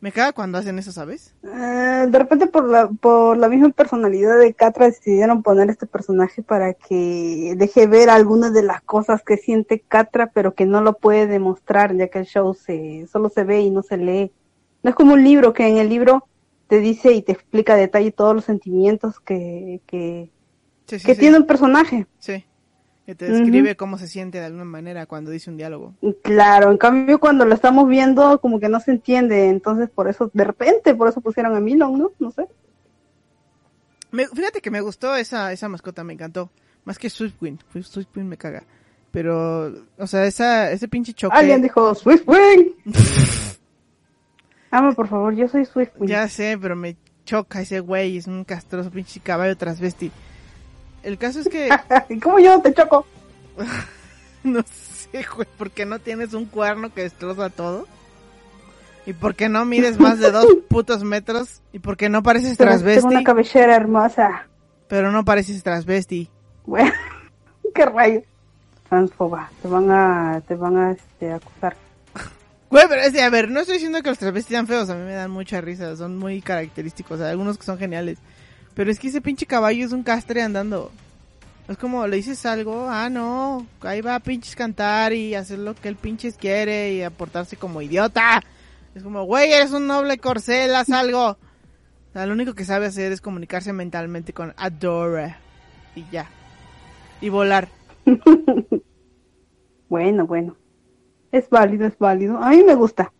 [0.00, 1.34] me caga cuando hacen eso, ¿sabes?
[1.42, 6.42] Eh, de repente por la, por la misma personalidad de Catra decidieron poner este personaje
[6.42, 10.94] para que deje ver algunas de las cosas que siente Catra, pero que no lo
[10.94, 14.32] puede demostrar, ya que el show se, solo se ve y no se lee.
[14.82, 16.28] No es como un libro que en el libro
[16.68, 20.30] te dice y te explica a detalle todos los sentimientos que, que,
[21.14, 22.06] tiene un personaje.
[22.18, 22.44] Sí.
[23.04, 25.94] Que te describe cómo se siente de alguna manera cuando dice un diálogo.
[26.22, 30.28] Claro, en cambio cuando lo estamos viendo como que no se entiende, entonces por eso,
[30.34, 32.12] de repente, por eso pusieron a Milon, ¿no?
[32.18, 32.48] No sé.
[34.10, 36.50] fíjate que me gustó esa, esa mascota, me encantó.
[36.84, 38.64] Más que Swiftwind, Swiftwind me caga.
[39.12, 41.36] Pero, o sea, esa, ese pinche choque.
[41.36, 42.74] Alguien dijo Swiftwind.
[44.70, 45.92] Amo, por favor, yo soy Swift.
[46.00, 50.10] Ya sé, pero me choca ese güey, es un castroso pinche caballo transvesti.
[51.02, 51.68] El caso es que...
[52.22, 53.06] ¿Cómo yo te choco?
[54.44, 57.86] no sé, güey, ¿por qué no tienes un cuerno que destroza todo?
[59.06, 61.62] ¿Y por qué no mides más de dos putos metros?
[61.72, 63.02] ¿Y por qué no pareces transvesti?
[63.02, 64.48] Tengo una cabellera hermosa.
[64.88, 66.28] Pero no pareces transvesti.
[66.64, 66.92] Bueno,
[67.74, 68.22] qué rayo.
[68.88, 71.76] Transfoba, te van a, te van a este, acusar.
[72.68, 74.96] Güey, pero es de, a ver, no estoy diciendo que los travestis sean feos, a
[74.96, 78.18] mí me dan mucha risa, son muy característicos, hay algunos que son geniales.
[78.74, 80.90] Pero es que ese pinche caballo es un castre andando.
[81.68, 85.74] Es como le dices algo, ah, no, ahí va a pinches cantar y hacer lo
[85.74, 88.42] que el pinches quiere y aportarse como idiota.
[88.94, 91.30] Es como, güey, eres un noble corcel, haz algo.
[91.30, 95.38] O sea, lo único que sabe hacer es comunicarse mentalmente con Adora.
[95.94, 96.30] Y ya.
[97.20, 97.68] Y volar.
[99.88, 100.56] bueno, bueno.
[101.32, 102.38] Es válido, es válido.
[102.38, 103.12] A mí me gusta.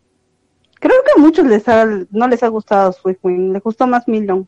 [0.79, 3.53] Creo que a muchos les ha, no les ha gustado Swiftwing.
[3.53, 4.47] Les gustó más Million.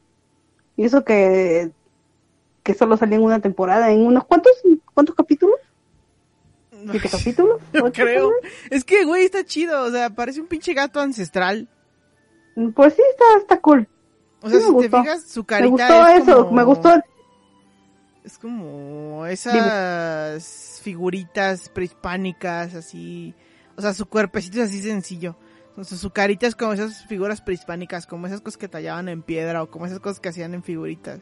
[0.77, 1.71] Y eso que,
[2.63, 3.91] que solo salió en una temporada.
[3.91, 4.53] ¿En unos cuantos,
[4.95, 5.57] cuántos capítulos?
[6.91, 7.61] ¿Siete capítulos?
[7.73, 8.31] Yo ¿Ocho creo.
[8.31, 8.53] capítulos?
[8.71, 9.83] Es que, güey, está chido.
[9.83, 11.69] O sea, parece un pinche gato ancestral.
[12.75, 13.89] Pues sí, está, está cool.
[14.41, 15.03] O sea, Sí, si me te gustó.
[15.03, 16.91] fijas, su Me carita gustó es eso, como- me gustó.
[18.25, 23.35] Es como esas figuritas prehispánicas, así.
[23.79, 25.37] O sea, su cuerpecito es así sencillo.
[25.77, 29.23] O sea, su carita es como esas figuras prehispánicas, como esas cosas que tallaban en
[29.23, 31.21] piedra o como esas cosas que hacían en figuritas.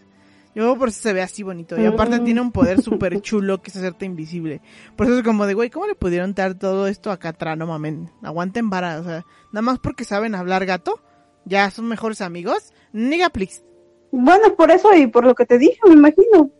[0.55, 1.79] Yo por eso se ve así bonito.
[1.79, 2.25] Y aparte Mm.
[2.25, 4.63] tiene un poder súper chulo que es hacerte invisible.
[4.97, 7.55] Por eso es como de, güey, ¿cómo le pudieron dar todo esto a Catra?
[7.57, 8.11] No mamen.
[8.23, 8.99] Aguanten vara.
[9.01, 11.03] O sea, nada más porque saben hablar gato.
[11.45, 12.73] Ya son mejores amigos.
[12.95, 13.63] Niga, please.
[14.11, 16.51] Bueno, por eso y por lo que te dije, me imagino.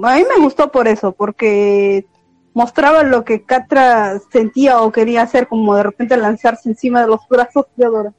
[0.00, 2.06] A mí me gustó por eso, porque
[2.54, 7.20] mostraba lo que Catra sentía o quería hacer, como de repente lanzarse encima de los
[7.28, 8.14] brazos de Adora.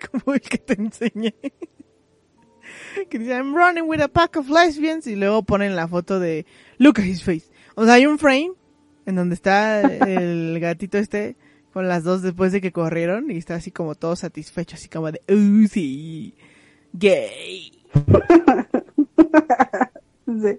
[0.10, 1.34] como el que te enseñé.
[3.08, 5.06] que dice, I'm running with a pack of lesbians.
[5.06, 6.46] Y luego ponen la foto de,
[6.78, 7.50] look at his face.
[7.74, 8.52] O sea, hay un frame
[9.06, 11.36] en donde está el gatito este
[11.72, 15.12] con las dos después de que corrieron y está así como todo satisfecho, así como
[15.12, 16.34] de, uh, sí,
[16.92, 17.72] gay.
[20.26, 20.58] Sí.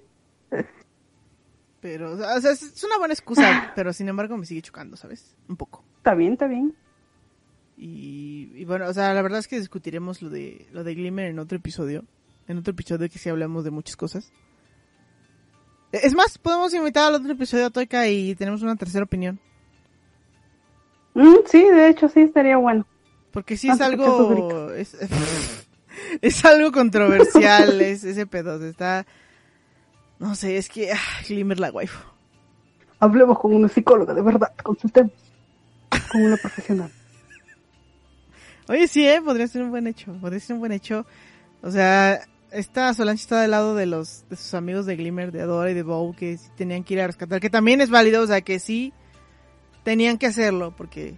[1.82, 5.36] Pero, o sea, es es una buena excusa, pero sin embargo me sigue chocando, ¿sabes?
[5.48, 5.84] Un poco.
[5.98, 6.76] Está bien, está bien.
[7.78, 11.28] Y, y bueno, o sea, la verdad es que discutiremos lo de lo de Glimmer
[11.28, 12.04] en otro episodio.
[12.48, 14.32] En otro episodio que sí hablamos de muchas cosas.
[15.94, 19.40] E- Es más, podemos invitar al otro episodio a Toika y tenemos una tercera opinión.
[21.14, 22.86] Mm, sí, de hecho sí estaría bueno.
[23.32, 24.72] Porque sí es Antes que algo...
[24.72, 24.96] Es,
[26.22, 28.64] es algo controversial es, ese pedo.
[28.66, 29.06] Está...
[30.20, 30.92] No sé, es que...
[30.92, 32.00] ah, Glimmer la waifu.
[33.00, 35.14] Hablemos con una psicóloga, de verdad, consultemos
[36.12, 36.92] con una profesional.
[38.68, 39.22] Oye, sí, ¿eh?
[39.22, 40.14] Podría ser un buen hecho.
[40.22, 41.06] Podría ser un buen hecho.
[41.64, 45.42] O sea, esta Solange está del lado de los de sus amigos de Glimmer, de
[45.42, 47.40] Adora y de Bow, que sí tenían que ir a rescatar.
[47.40, 48.94] Que también es válido, o sea, que sí
[49.84, 51.16] tenían que hacerlo, porque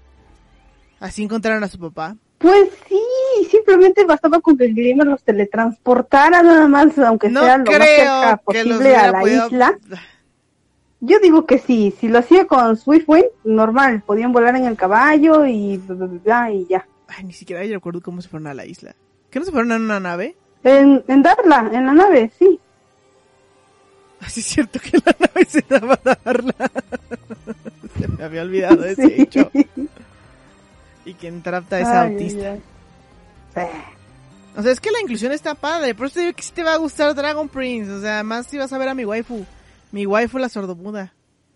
[1.00, 2.16] así encontraron a su papá.
[2.38, 3.02] Pues sí,
[3.46, 7.74] simplemente bastaba con que el Glimmer los teletransportara nada más, aunque No sea lo más
[7.88, 9.48] cerca posible a la podido...
[9.48, 9.80] isla.
[11.04, 15.46] Yo digo que sí, si lo hacía con Swiftwind, normal, podían volar en el caballo
[15.48, 16.86] y bla, bla, y ya.
[17.08, 18.96] Ay, ni siquiera yo recuerdo cómo se fueron a la isla.
[19.32, 20.36] ¿Que no se fueron en una nave?
[20.64, 22.60] En, en Darla, en la nave, sí.
[24.20, 26.54] Así es cierto que la nave se daba a darla.
[28.00, 29.22] se me había olvidado de ese Sí.
[29.24, 29.50] hecho.
[31.04, 32.42] Y que Entrapta es Ay, autista.
[32.42, 32.62] ay, ay.
[34.56, 35.96] O sea, es que la inclusión está padre.
[35.96, 37.92] Por eso te digo que sí te va a gustar Dragon Prince.
[37.92, 39.46] O sea, más si vas a ver a mi waifu.
[39.92, 41.14] Mi waifu la sordomuda.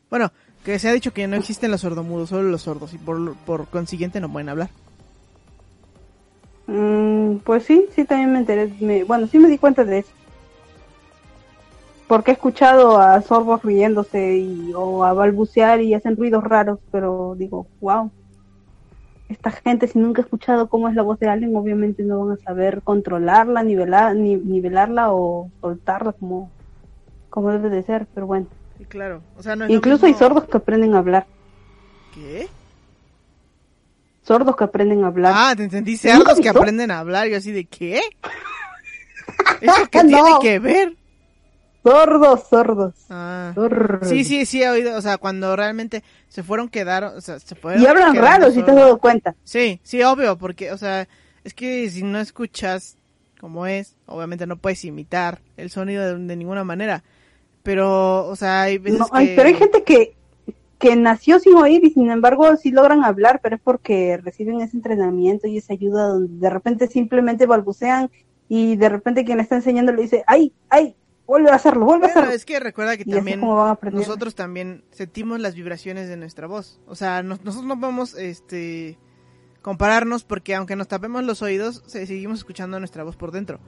[0.09, 0.31] Bueno,
[0.63, 2.93] que se ha dicho que no existen los sordomudos, solo los sordos.
[2.93, 4.69] Y por, por consiguiente no pueden hablar.
[6.67, 9.03] Mm, pues sí, sí, también me enteré.
[9.03, 10.11] bueno, sí me di cuenta de eso.
[12.07, 17.35] Porque he escuchado a sordos riéndose y, o a balbucear y hacen ruidos raros, pero
[17.37, 18.11] digo, wow.
[19.27, 22.37] Esta gente, si nunca ha escuchado cómo es la voz de alguien, obviamente no van
[22.37, 26.51] a saber controlarla, nivelar, ni, nivelarla o soltarla como,
[27.29, 28.47] como debe de ser, pero bueno.
[28.77, 29.21] Sí, claro.
[29.37, 31.25] O sea, no es lo Incluso hay sordos que aprenden a hablar.
[32.13, 32.47] ¿Qué?
[34.21, 35.33] Sordos que aprenden a hablar.
[35.35, 35.93] Ah, te entendí.
[35.93, 37.27] ¿Nunca Cerdos has que aprenden a hablar.
[37.27, 38.01] Yo así de, ¿qué?
[39.61, 40.09] ¿Eso qué No.
[40.09, 40.95] tiene que ver?
[41.85, 42.93] Sordos, sordos.
[43.11, 43.51] Ah.
[43.53, 44.09] sordos.
[44.09, 47.53] Sí, sí, sí he oído, o sea, cuando realmente se fueron quedar, o sea, se
[47.53, 49.35] fueron Y hablan raro, si te has dado cuenta.
[49.43, 51.07] Sí, sí, obvio, porque, o sea,
[51.43, 52.97] es que si no escuchas
[53.39, 57.03] como es, obviamente no puedes imitar el sonido de, de ninguna manera.
[57.61, 59.35] Pero, o sea, hay veces No, ay, que...
[59.35, 60.15] pero hay gente que,
[60.79, 64.75] que nació sin oír y sin embargo sí logran hablar, pero es porque reciben ese
[64.75, 68.09] entrenamiento y esa ayuda donde de repente simplemente balbucean
[68.49, 70.95] y de repente quien está enseñando le dice, ay, ay,
[71.27, 72.31] vuelve a hacerlo, vuelve a hacerlo.
[72.31, 73.39] es que recuerda que y también
[73.99, 76.79] nosotros también sentimos las vibraciones de nuestra voz.
[76.87, 78.97] O sea, nos- nosotros no podemos, este,
[79.61, 83.59] compararnos porque aunque nos tapemos los oídos, se- seguimos escuchando nuestra voz por dentro.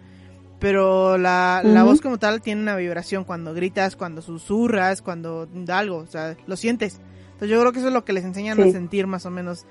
[0.59, 5.77] Pero la, la voz como tal tiene una vibración cuando gritas, cuando susurras, cuando da
[5.79, 6.99] algo, o sea, lo sientes.
[7.33, 9.65] Entonces yo creo que eso es lo que les enseñan a sentir más o menos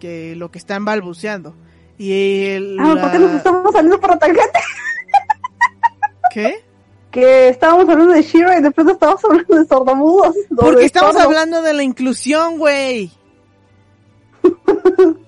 [0.00, 1.54] que lo que están balbuceando.
[1.96, 4.58] Y el, Ah, ¿por qué nos estamos saliendo por la tangente?
[6.32, 6.64] ¿Qué?
[7.12, 10.34] Que estábamos hablando de Shira y después estábamos hablando de sordomudos.
[10.56, 13.12] Porque de estamos hablando de la inclusión, güey.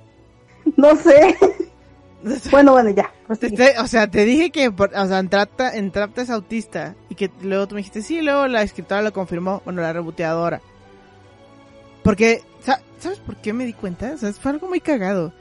[0.76, 1.36] No sé.
[2.50, 3.12] bueno, bueno, ya.
[3.80, 6.94] o sea, te dije que, o sea, Entrapta, Entrapta es autista.
[7.08, 9.62] Y que luego tú me dijiste, sí, luego la escritora lo confirmó.
[9.64, 10.60] Bueno, la reboteadora.
[12.02, 12.42] Porque,
[12.98, 14.12] ¿sabes por qué me di cuenta?
[14.14, 15.32] O sea, fue algo muy cagado.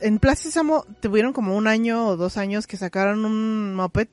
[0.00, 4.08] En Plaza Sésamo tuvieron como un año o dos años que sacaron un moped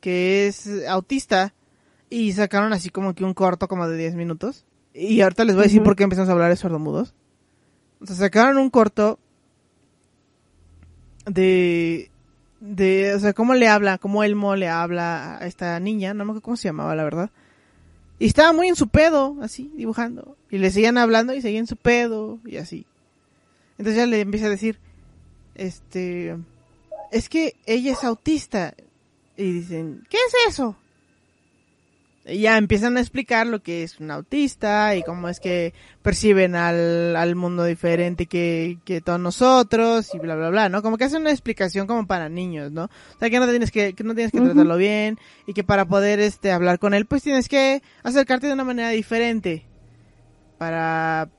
[0.00, 1.54] que es autista
[2.08, 4.64] y sacaron así como que un corto como de 10 minutos.
[4.92, 7.14] Y ahorita les voy a decir por qué empezamos a hablar de sordomudos.
[8.00, 9.18] O sea, sacaron un corto
[11.26, 12.10] de
[12.60, 16.30] de, o sea, cómo le habla, cómo Elmo le habla a esta niña, no me
[16.30, 17.30] acuerdo cómo se llamaba, la verdad.
[18.18, 20.36] Y estaba muy en su pedo, así, dibujando.
[20.50, 22.86] Y le seguían hablando y seguían en su pedo, y así.
[23.78, 24.78] Entonces ya le empieza a decir,
[25.54, 26.36] este,
[27.10, 28.74] es que ella es autista.
[29.40, 30.76] Y dicen, ¿qué es eso?
[32.26, 35.72] Y ya empiezan a explicar lo que es un autista y cómo es que
[36.02, 40.82] perciben al, al mundo diferente que, que todos nosotros y bla bla bla, ¿no?
[40.82, 42.84] Como que hacen una explicación como para niños, ¿no?
[42.84, 45.86] O sea que no tienes que, que no tienes que tratarlo bien y que para
[45.86, 49.64] poder este hablar con él pues tienes que acercarte de una manera diferente
[50.58, 51.30] para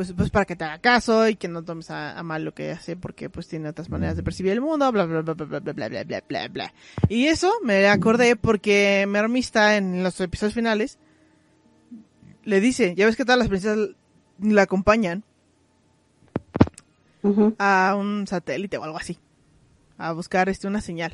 [0.00, 2.70] pues, pues para que te haga caso y que no tomes a, mal lo que
[2.70, 5.60] hace porque pues tiene otras maneras de percibir el mundo, bla bla bla bla bla
[5.60, 6.72] bla bla bla bla bla.
[7.10, 10.98] Y eso me acordé porque Mermista en los episodios finales
[12.44, 13.90] le dice, ya ves que todas las princesas
[14.40, 15.22] la acompañan
[17.58, 19.18] a un satélite o algo así,
[19.98, 21.12] a buscar este una señal.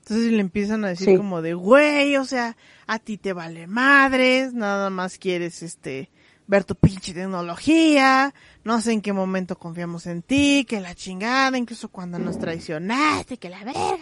[0.00, 2.56] Entonces le empiezan a decir como de, güey, o sea,
[2.88, 6.10] a ti te vale madres, nada más quieres este
[6.48, 8.34] ver tu pinche tecnología,
[8.64, 13.36] no sé en qué momento confiamos en ti, que la chingada, incluso cuando nos traicionaste,
[13.36, 13.98] que la verga.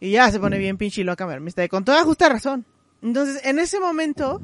[0.00, 2.66] Y ya se pone bien pinche loca está con toda justa razón.
[3.00, 4.42] Entonces, en ese momento,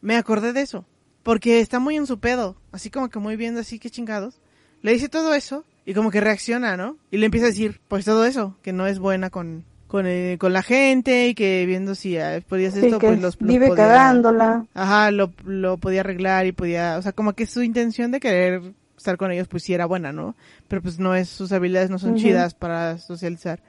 [0.00, 0.84] me acordé de eso.
[1.22, 4.40] Porque está muy en su pedo, así como que muy viendo así que chingados.
[4.82, 6.98] Le dice todo eso y como que reacciona, ¿no?
[7.10, 10.36] Y le empieza a decir, pues todo eso, que no es buena con, con, eh,
[10.38, 14.66] con la gente y que viendo si uh, podía hacer esto, pues los, vive cagándola.
[14.74, 18.62] Ajá, lo, lo podía arreglar y podía, o sea, como que su intención de querer
[18.96, 20.34] estar con ellos pues sí era buena, ¿no?
[20.68, 23.60] Pero pues no es, sus habilidades no son chidas para socializar.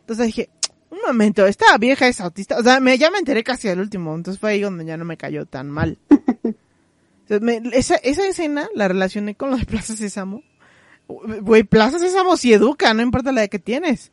[0.00, 0.48] Entonces dije,
[0.90, 4.14] un momento, esta vieja es autista, o sea, me, ya me enteré casi al último,
[4.14, 5.98] entonces fue ahí donde ya no me cayó tan mal.
[7.72, 10.42] esa, esa escena la relacioné con lo de Plaza Sésamo.
[11.08, 14.12] Güey, Plaza Sésamo sí educa, no importa la de que tienes.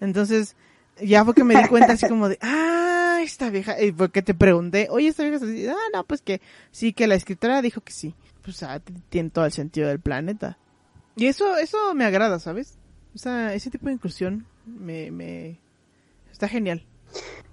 [0.00, 0.56] Entonces,
[1.02, 4.34] ya fue que me di cuenta así como de, ah, esta vieja, y porque te
[4.34, 8.14] pregunté, oye, esta vieja, ah, no, pues que sí, que la escritora dijo que sí.
[8.42, 10.58] Pues ah, tiene todo el sentido del planeta.
[11.16, 12.78] Y eso, eso me agrada, ¿sabes?
[13.14, 15.58] O sea, ese tipo de inclusión me, me,
[16.32, 16.84] está genial.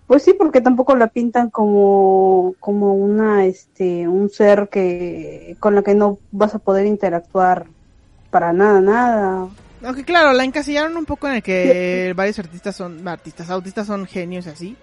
[0.07, 5.83] Pues sí, porque tampoco la pintan como, como una, este, un ser que, con la
[5.83, 7.67] que no vas a poder interactuar
[8.29, 9.47] para nada, nada.
[9.83, 14.05] Aunque claro, la encasillaron un poco en el que varios artistas son, artistas autistas son
[14.05, 14.75] genios así.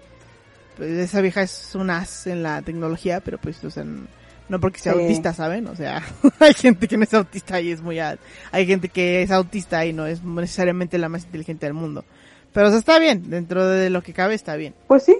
[0.77, 4.79] Pues esa vieja es un as en la tecnología, pero pues, o sea, no porque
[4.79, 5.67] sea autista, ¿saben?
[5.67, 6.01] O sea,
[6.39, 7.99] hay gente que no es autista y es muy...
[7.99, 12.05] Hay gente que es autista y no es necesariamente la más inteligente del mundo.
[12.53, 14.73] Pero o sea, está bien, dentro de lo que cabe está bien.
[14.87, 15.17] Pues sí,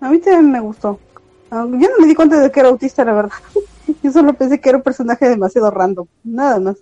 [0.00, 0.98] a mí también me gustó.
[1.50, 3.36] Ah, yo no me di cuenta de que era autista, la verdad.
[4.02, 6.76] Yo solo pensé que era un personaje demasiado random, nada más.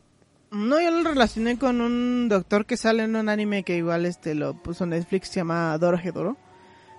[0.51, 4.35] No, yo lo relacioné con un doctor que sale en un anime que igual este
[4.35, 6.37] lo puso en Netflix, se llama Doro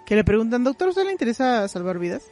[0.06, 2.24] Que le preguntan, doctor, ¿usted le interesa salvar vidas?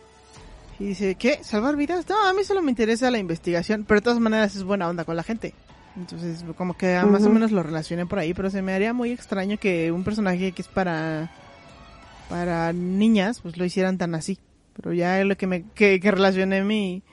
[0.80, 1.44] Y dice, ¿qué?
[1.44, 2.08] ¿Salvar vidas?
[2.08, 5.04] No, a mí solo me interesa la investigación, pero de todas maneras es buena onda
[5.04, 5.54] con la gente.
[5.98, 9.12] Entonces, como que más o menos lo relacioné por ahí, pero se me haría muy
[9.12, 11.30] extraño que un personaje que es para
[12.30, 14.38] para niñas, pues lo hicieran tan así.
[14.74, 17.04] Pero ya es lo que me que, que relacioné mi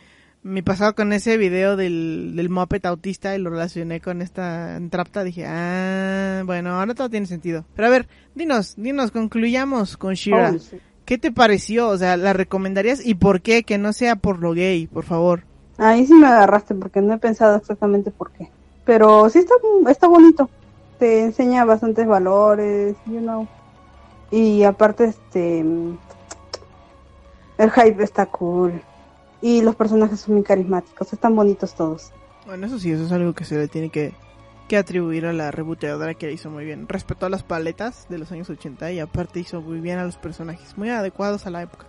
[0.47, 5.25] mi pasado con ese video del, del moped autista y lo relacioné con esta entrapta,
[5.25, 7.65] dije, ah, bueno, ahora todo tiene sentido.
[7.75, 10.55] Pero a ver, dinos, dinos, concluyamos con Shira.
[10.55, 11.89] Oh, ¿Qué te pareció?
[11.89, 13.65] O sea, ¿la recomendarías y por qué?
[13.65, 15.43] Que no sea por lo gay, por favor.
[15.79, 18.49] Ahí sí me agarraste porque no he pensado exactamente por qué.
[18.85, 19.55] Pero sí está,
[19.89, 20.49] está bonito.
[20.99, 23.49] Te enseña bastantes valores, you know.
[24.31, 25.61] Y aparte, este...
[27.59, 28.81] El hype está cool.
[29.41, 32.13] Y los personajes son muy carismáticos, están bonitos todos.
[32.47, 34.15] Bueno, eso sí, eso es algo que se le tiene que,
[34.69, 36.89] que atribuir a la reboteadora que hizo muy bien.
[36.89, 40.17] Respetó a las paletas de los años 80 y aparte hizo muy bien a los
[40.17, 41.87] personajes, muy adecuados a la época.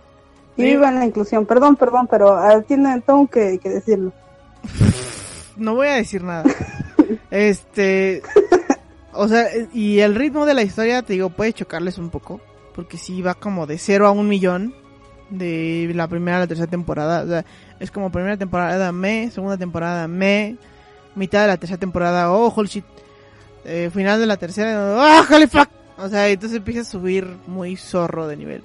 [0.56, 4.12] Y viva la inclusión, perdón, perdón, pero uh, tiene, tengo que, que decirlo.
[5.56, 6.44] no voy a decir nada.
[7.30, 8.22] este,
[9.12, 12.40] o sea, y el ritmo de la historia, te digo, puede chocarles un poco,
[12.74, 14.74] porque si va como de 0 a un millón
[15.30, 17.22] de la primera a la tercera temporada.
[17.22, 17.44] O sea,
[17.80, 20.56] es como primera temporada me, segunda temporada me,
[21.14, 22.84] mitad de la tercera temporada, oh, holy shit.
[23.64, 25.68] Eh, final de la tercera, oh, holy fuck.
[25.98, 28.62] O sea, entonces empieza a subir muy zorro de nivel.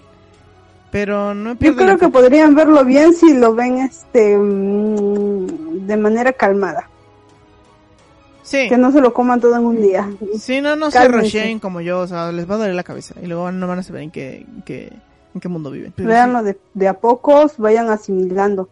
[0.92, 6.32] Pero no Yo creo que podrían verlo bien si lo ven este mm, de manera
[6.34, 6.88] calmada.
[8.44, 8.70] Sí.
[8.70, 10.08] Que no se lo coman todo en un día.
[10.38, 13.16] Sí, no, no se rushen como yo, o sea, les va a doler la cabeza.
[13.22, 14.94] Y luego no van a saber en qué, en qué,
[15.34, 15.94] en qué mundo viven.
[15.98, 16.04] Sí.
[16.04, 18.70] de, de a pocos, vayan asimilando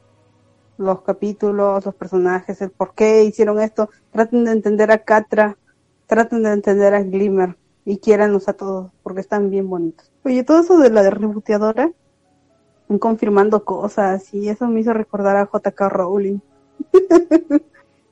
[0.77, 3.89] los capítulos, los personajes, el por qué hicieron esto.
[4.11, 5.57] Traten de entender a Catra,
[6.07, 7.55] traten de entender a Glimmer
[7.85, 10.11] y quiéranlos a todos, porque están bien bonitos.
[10.23, 11.91] Oye, todo eso de la de reboteadora,
[12.99, 16.39] confirmando cosas, y eso me hizo recordar a JK Rowling.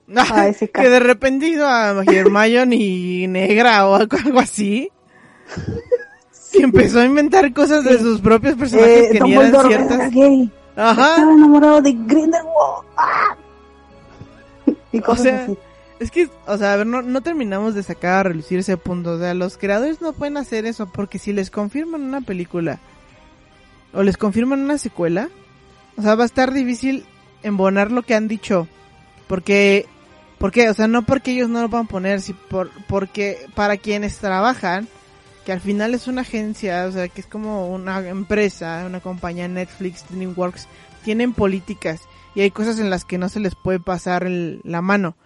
[0.17, 4.91] a ese que de repente hizo a Hermione y negra o algo así.
[6.53, 10.11] Y empezó a inventar cosas de sus propios personajes Eh, que ni eran Dumbledore ciertas.
[10.11, 10.51] gay.
[10.75, 11.09] Ajá.
[11.15, 12.85] Estaba enamorado de Grindelwald.
[12.97, 13.35] ¡Ah!
[14.91, 15.57] Y cosas sea, así.
[15.99, 19.11] Es que, o sea, a ver, no, no terminamos de sacar a relucir ese punto.
[19.13, 22.79] O sea, los creadores no pueden hacer eso porque si les confirman una película
[23.93, 25.29] o les confirman una secuela,
[25.97, 27.05] o sea, va a estar difícil
[27.43, 28.67] embonar lo que han dicho.
[29.27, 29.85] Porque,
[30.37, 30.69] ¿por qué?
[30.69, 34.17] O sea, no porque ellos no lo van a poner, si por, porque para quienes
[34.17, 34.87] trabajan,
[35.49, 39.47] que al final es una agencia, o sea, que es como una empresa, una compañía
[39.47, 40.67] Netflix, DreamWorks,
[41.03, 42.01] tienen políticas
[42.35, 45.17] y hay cosas en las que no se les puede pasar el- la mano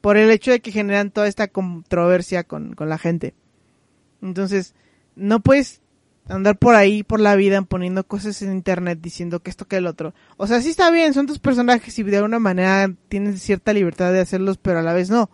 [0.00, 3.34] por el hecho de que generan toda esta controversia con, con la gente.
[4.20, 4.74] Entonces,
[5.14, 5.80] no puedes
[6.28, 9.86] andar por ahí, por la vida, poniendo cosas en internet diciendo que esto que el
[9.86, 10.12] otro.
[10.38, 14.12] O sea, sí está bien, son tus personajes y de alguna manera tienes cierta libertad
[14.12, 15.30] de hacerlos, pero a la vez no.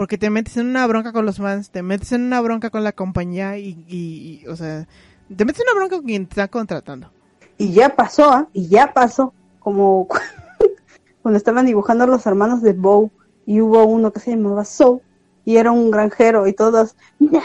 [0.00, 2.82] Porque te metes en una bronca con los fans, te metes en una bronca con
[2.82, 4.88] la compañía y, y- o sea,
[5.28, 7.12] te metes en una bronca con quien te está contratando.
[7.58, 8.48] Y ya pasó, ¿ah?
[8.54, 9.34] y ya pasó.
[9.58, 10.08] Como
[11.22, 13.10] cuando estaban dibujando los hermanos de Bow
[13.44, 15.02] y hubo uno que se llamaba Soul
[15.44, 17.38] y era un granjero y todos, no,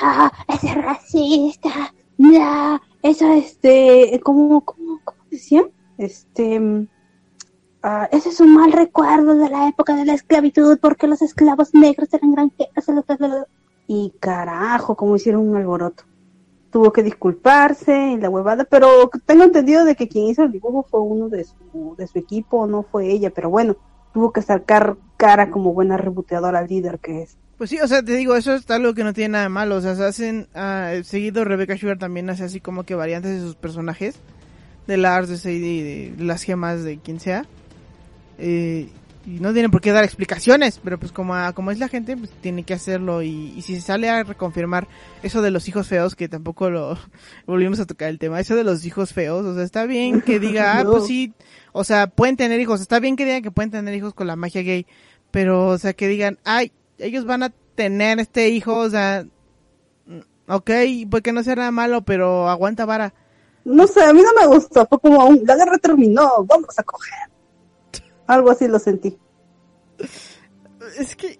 [0.48, 5.66] ese es racista, no, eso este, ¿cómo, cómo, cómo decían?
[5.98, 6.88] Este,
[7.86, 11.74] ah, ese es un mal recuerdo de la época de la esclavitud porque los esclavos
[11.74, 13.48] negros eran granjeros.
[13.88, 16.04] Y carajo, como hicieron un alboroto
[16.76, 20.84] tuvo que disculparse y la huevada, pero tengo entendido de que quien hizo el dibujo
[20.84, 23.78] fue uno de su, de su equipo, no fue ella, pero bueno,
[24.14, 27.38] tuvo que sacar cara como buena reboteadora líder que es.
[27.58, 29.78] Pues sí, o sea, te digo, eso es algo que no tiene nada de malo.
[29.78, 30.48] O sea, se hacen.
[30.54, 34.20] ah, seguido, Rebecca Sugar también hace así como que variantes de sus personajes.
[34.86, 37.46] De Lars, de Sadie, de, de las gemas, de quien sea.
[38.38, 38.90] Eh,
[39.28, 42.16] y no tienen por qué dar explicaciones, pero pues como, a- como es la gente,
[42.16, 43.24] pues tiene que hacerlo.
[43.24, 44.88] Y, y si se sale a reconfirmar
[45.24, 46.96] eso de los hijos feos, que tampoco lo
[47.48, 50.40] volvimos a tocar el tema, eso de los hijos feos, o sea, está bien que
[50.42, 51.34] diga, ah, pues sí,
[51.72, 54.36] o sea, pueden tener hijos, está bien que digan que pueden tener hijos con la
[54.36, 54.86] magia gay,
[55.32, 59.26] pero, o sea, que digan, ay, ellos van a tener este hijo, o sea,
[60.06, 60.20] mm,
[60.52, 60.72] ok,
[61.10, 63.14] puede que no sea nada malo, pero aguanta vara.
[63.64, 67.14] No sé, a mí no me gustó, fue como la guerra terminó, vamos a coger.
[68.28, 69.18] Algo así lo sentí.
[70.98, 71.40] Es que,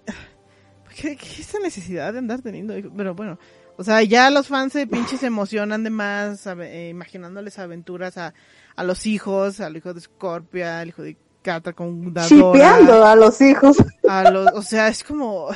[0.94, 2.74] ¿qué, qué esa necesidad de andar teniendo?
[2.96, 3.38] Pero bueno,
[3.76, 8.32] o sea, ya los fans de pinches se emocionan de más, eh, imaginándoles aventuras a,
[8.74, 13.40] a los hijos, al hijo de Scorpia, al hijo de Catra con Chipeando a los
[13.40, 13.76] hijos.
[14.08, 15.48] a los, o sea, es como,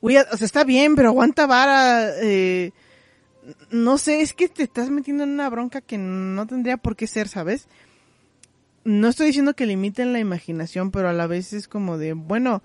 [0.00, 2.72] güey, o sea, está bien, pero aguanta vara, eh,
[3.70, 7.06] no sé, es que te estás metiendo en una bronca que no tendría por qué
[7.06, 7.68] ser, ¿sabes?
[8.86, 12.62] No estoy diciendo que limiten la imaginación, pero a la vez es como de, bueno,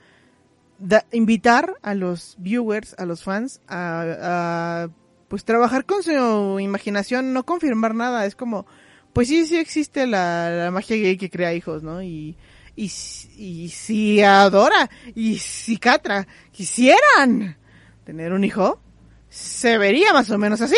[1.11, 4.89] invitar a los viewers, a los fans, a, a,
[5.29, 8.67] pues trabajar con su imaginación, no confirmar nada, es como,
[9.13, 12.03] pues sí, sí existe la, magia gay que crea hijos, ¿no?
[12.03, 12.37] Y,
[12.75, 17.57] y, y si Adora y si Catra quisieran
[18.05, 18.79] tener un hijo,
[19.27, 20.77] se vería más o menos así.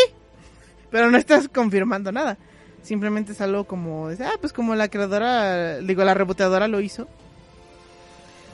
[0.90, 2.38] Pero no estás confirmando nada.
[2.84, 7.08] Simplemente es algo como, ah, pues como la creadora, digo, la reboteadora lo hizo.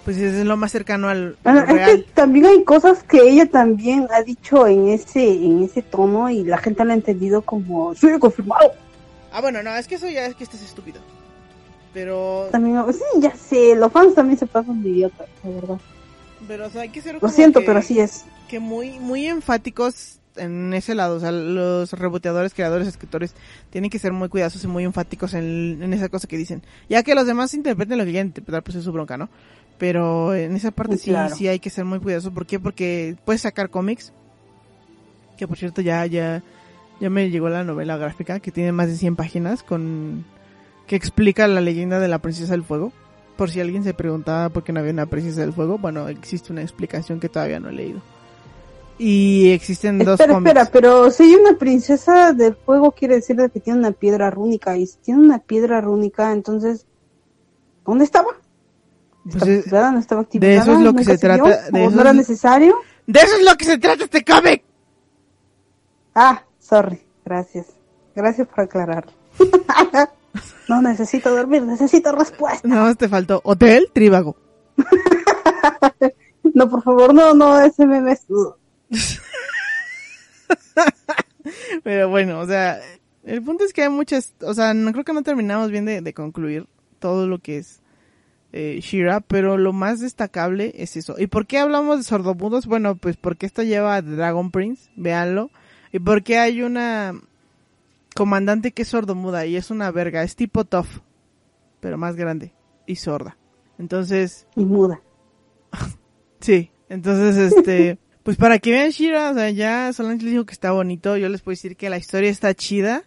[0.06, 2.06] Pues es lo más cercano al Bueno, lo es que real.
[2.14, 6.58] también hay cosas que ella también ha dicho en ese, en ese tono y la
[6.58, 8.72] gente lo ha entendido como, sí, confirmado.
[9.32, 11.02] Ah, bueno, no, es que eso ya es que este es estúpido.
[11.94, 15.78] Pero, También, sí, ya sé, los fans también se pasan de idiotas, la verdad.
[16.48, 18.26] pero, o sea, hay que ser Lo siento, que- pero así es.
[18.48, 23.36] que muy muy enfáticos en ese lado, o sea, los reboteadores, creadores, escritores
[23.70, 27.04] tienen que ser muy cuidadosos y muy enfáticos en, en esa cosa que dicen, ya
[27.04, 29.30] que los demás interpreten lo que quieran interpretar, pues es su bronca, ¿no?
[29.78, 31.36] Pero en esa parte sí, Claro.
[31.36, 32.60] sí hay que ser muy cuidadosos, ¿por qué?
[32.60, 34.12] Porque puedes sacar cómics,
[35.38, 36.44] que por cierto ya, ya,
[37.00, 40.26] ya me llegó la novela gráfica, que tiene más de 100 páginas, con,
[40.86, 42.92] que explica la leyenda de la princesa del fuego,
[43.38, 46.52] por si alguien se preguntaba por qué no había una princesa del fuego, bueno, existe
[46.52, 48.02] una explicación que todavía no he leído.
[49.00, 50.50] Y existen dos Espera, cómics.
[50.52, 54.30] espera, pero si hay una princesa del fuego quiere decir de que tiene una piedra
[54.30, 54.76] rúnica.
[54.78, 56.86] Y si tiene una piedra rúnica, entonces,
[57.86, 58.28] ¿dónde estaba?
[59.24, 59.92] Pues ¿Estaba es- activada?
[59.94, 60.52] ¿No estaba activada?
[60.54, 62.76] de eso es lo que ¿Nunca se trata, de ¿O eso no era es- necesario?
[63.08, 64.64] de eso es lo que se trata este cómic.
[66.14, 67.68] Ah, sorry, gracias.
[68.16, 69.06] Gracias por aclarar.
[70.68, 72.68] no necesito dormir, necesito respuesta.
[72.68, 74.36] Más te faltó hotel tríbago.
[76.54, 78.26] No, por favor, no, no, ese meme es...
[81.84, 82.80] Pero bueno, o sea,
[83.24, 86.02] el punto es que hay muchas, o sea, no creo que no terminamos bien de,
[86.02, 86.68] de concluir
[87.00, 87.82] todo lo que es
[88.52, 91.16] eh, Shira, pero lo más destacable es eso.
[91.18, 92.66] ¿Y por qué hablamos de sordomudos?
[92.66, 95.52] Bueno, pues porque esto lleva a Dragon Prince, véanlo.
[95.92, 97.14] Y porque hay una
[98.16, 101.02] comandante que es sordomuda y es una verga, es tipo Tough,
[101.80, 102.54] pero más grande
[102.86, 103.38] y sorda.
[103.78, 105.02] Entonces, Y muda.
[106.42, 110.54] Sí, entonces, este, pues para que vean Shira, o sea, ya Solange les dijo que
[110.54, 113.04] está bonito, yo les puedo decir que la historia está chida,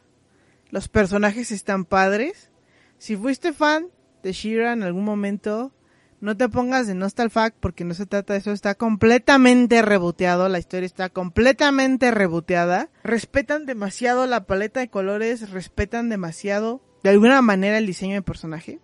[0.70, 2.50] los personajes están padres.
[2.98, 3.88] Si fuiste fan
[4.22, 5.72] de Shira en algún momento,
[6.22, 10.60] no te pongas de nostalfact porque no se trata de eso, está completamente reboteado, la
[10.60, 12.90] historia está completamente reboteada.
[13.02, 18.78] Respetan demasiado la paleta de colores, respetan demasiado, de alguna manera, el diseño de personaje.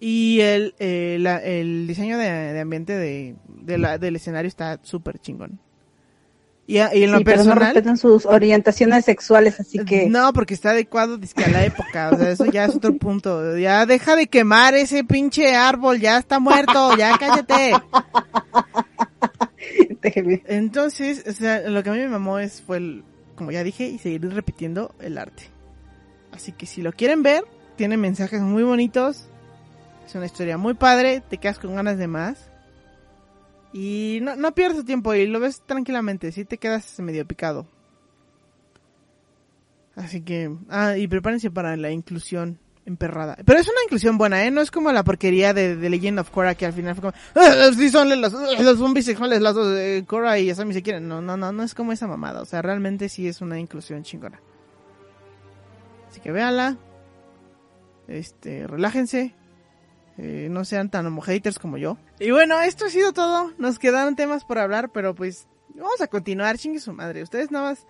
[0.00, 4.78] Y el, eh, la- el diseño de, de ambiente de, de la- del escenario está
[4.82, 5.58] súper chingón.
[6.66, 7.74] Y, a- y en lo Sí, pero no personal...
[7.74, 10.08] respetan sus orientaciones sexuales, así que...
[10.08, 13.56] No, porque está adecuado a la época, o sea, eso ya es otro punto.
[13.58, 17.72] Ya deja de quemar ese pinche árbol, ya está muerto, ya cállate.
[20.46, 23.04] Entonces, o sea, lo que a mí me mamó es, fue, el,
[23.36, 25.44] como ya dije, y seguir repitiendo el arte.
[26.32, 27.44] Así que si lo quieren ver,
[27.76, 29.28] tiene mensajes muy bonitos,
[30.06, 32.50] es una historia muy padre, te quedas con ganas de más.
[33.72, 37.66] Y no, no pierdes tiempo y lo ves tranquilamente, si te quedas medio picado.
[39.96, 43.36] Así que, ah, y prepárense para la inclusión emperrada.
[43.44, 44.50] Pero es una inclusión buena, ¿eh?
[44.50, 47.14] No es como la porquería de, de Legend of Korra que al final fue como,
[47.34, 51.08] "Ah, sí son los, los zombies sexuales, las dos, eh, Korra y Asami se quieren.
[51.08, 52.42] No, no, no, no es como esa mamada.
[52.42, 54.40] O sea, realmente sí es una inclusión chingona.
[56.10, 56.76] Así que véanla.
[58.06, 59.34] Este, relájense.
[60.16, 61.98] Eh, no sean tan homohaters como yo.
[62.20, 63.52] Y bueno, esto ha sido todo.
[63.58, 66.56] Nos quedaron temas por hablar, pero pues vamos a continuar.
[66.58, 67.22] Chingue su madre.
[67.22, 67.86] Ustedes nada más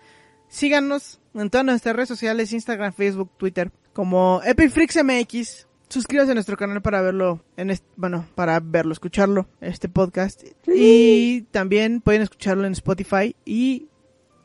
[0.47, 5.67] síganos en todas nuestras redes sociales, Instagram, Facebook, Twitter, como EpicFreaksMX.
[5.87, 10.43] Suscríbanse a nuestro canal para verlo, en est- bueno, para verlo, escucharlo, este podcast.
[10.67, 13.87] Y también pueden escucharlo en Spotify y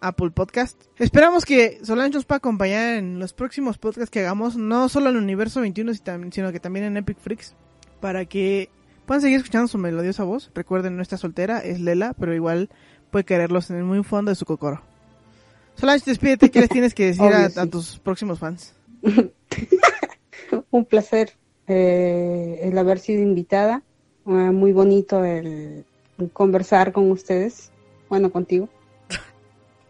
[0.02, 0.80] Apple Podcast.
[0.98, 5.16] Esperamos que Solange nos pueda acompañar en los próximos podcasts que hagamos, no solo en
[5.16, 7.54] Universo 21, si tam- sino que también en Epic Freaks,
[8.00, 8.68] para que
[9.06, 10.50] puedan seguir escuchando su melodiosa voz.
[10.54, 12.70] Recuerden, no está soltera, es Lela, pero igual
[13.10, 14.82] puede quererlos en el muy fondo de su cocoro.
[15.74, 17.58] Solange, despídete, ¿qué les tienes que decir a, Obvio, sí.
[17.58, 18.74] a tus próximos fans?
[20.70, 21.32] Un placer
[21.66, 23.82] eh, el haber sido invitada.
[24.26, 25.84] Eh, muy bonito el,
[26.18, 27.70] el conversar con ustedes.
[28.08, 28.68] Bueno, contigo.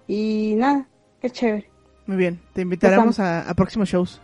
[0.07, 0.89] Y nada,
[1.21, 1.71] qué chévere.
[2.07, 4.21] Muy bien, te invitaremos a, a próximos shows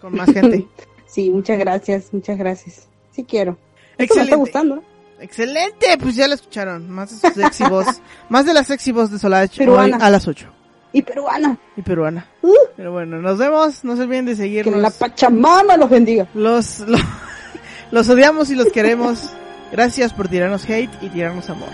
[0.00, 0.66] con más gente.
[1.06, 2.89] Sí, muchas gracias, muchas gracias.
[3.12, 3.52] Sí quiero.
[3.52, 3.60] Esto
[3.98, 4.36] me está Excelente.
[4.36, 4.84] gustando.
[5.20, 6.88] Excelente, pues ya lo escucharon.
[6.90, 7.86] Más de su sexy voz,
[8.30, 9.96] más de la sexy voz de Solange hoy Peruana.
[9.98, 10.46] a las 8.
[10.92, 11.56] Y peruana.
[11.76, 12.26] Y peruana.
[12.42, 12.52] Uh.
[12.76, 13.84] Pero bueno, nos vemos.
[13.84, 14.92] No se olviden de Que la seguirnos.
[14.94, 16.26] Pachamama los bendiga.
[16.34, 16.98] Los, lo-
[17.92, 19.30] los odiamos y los queremos.
[19.70, 21.68] Gracias por tirarnos hate y tirarnos amor.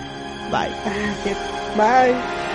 [0.50, 0.68] Bye.
[0.84, 1.38] Gracias.
[1.76, 2.45] Bye.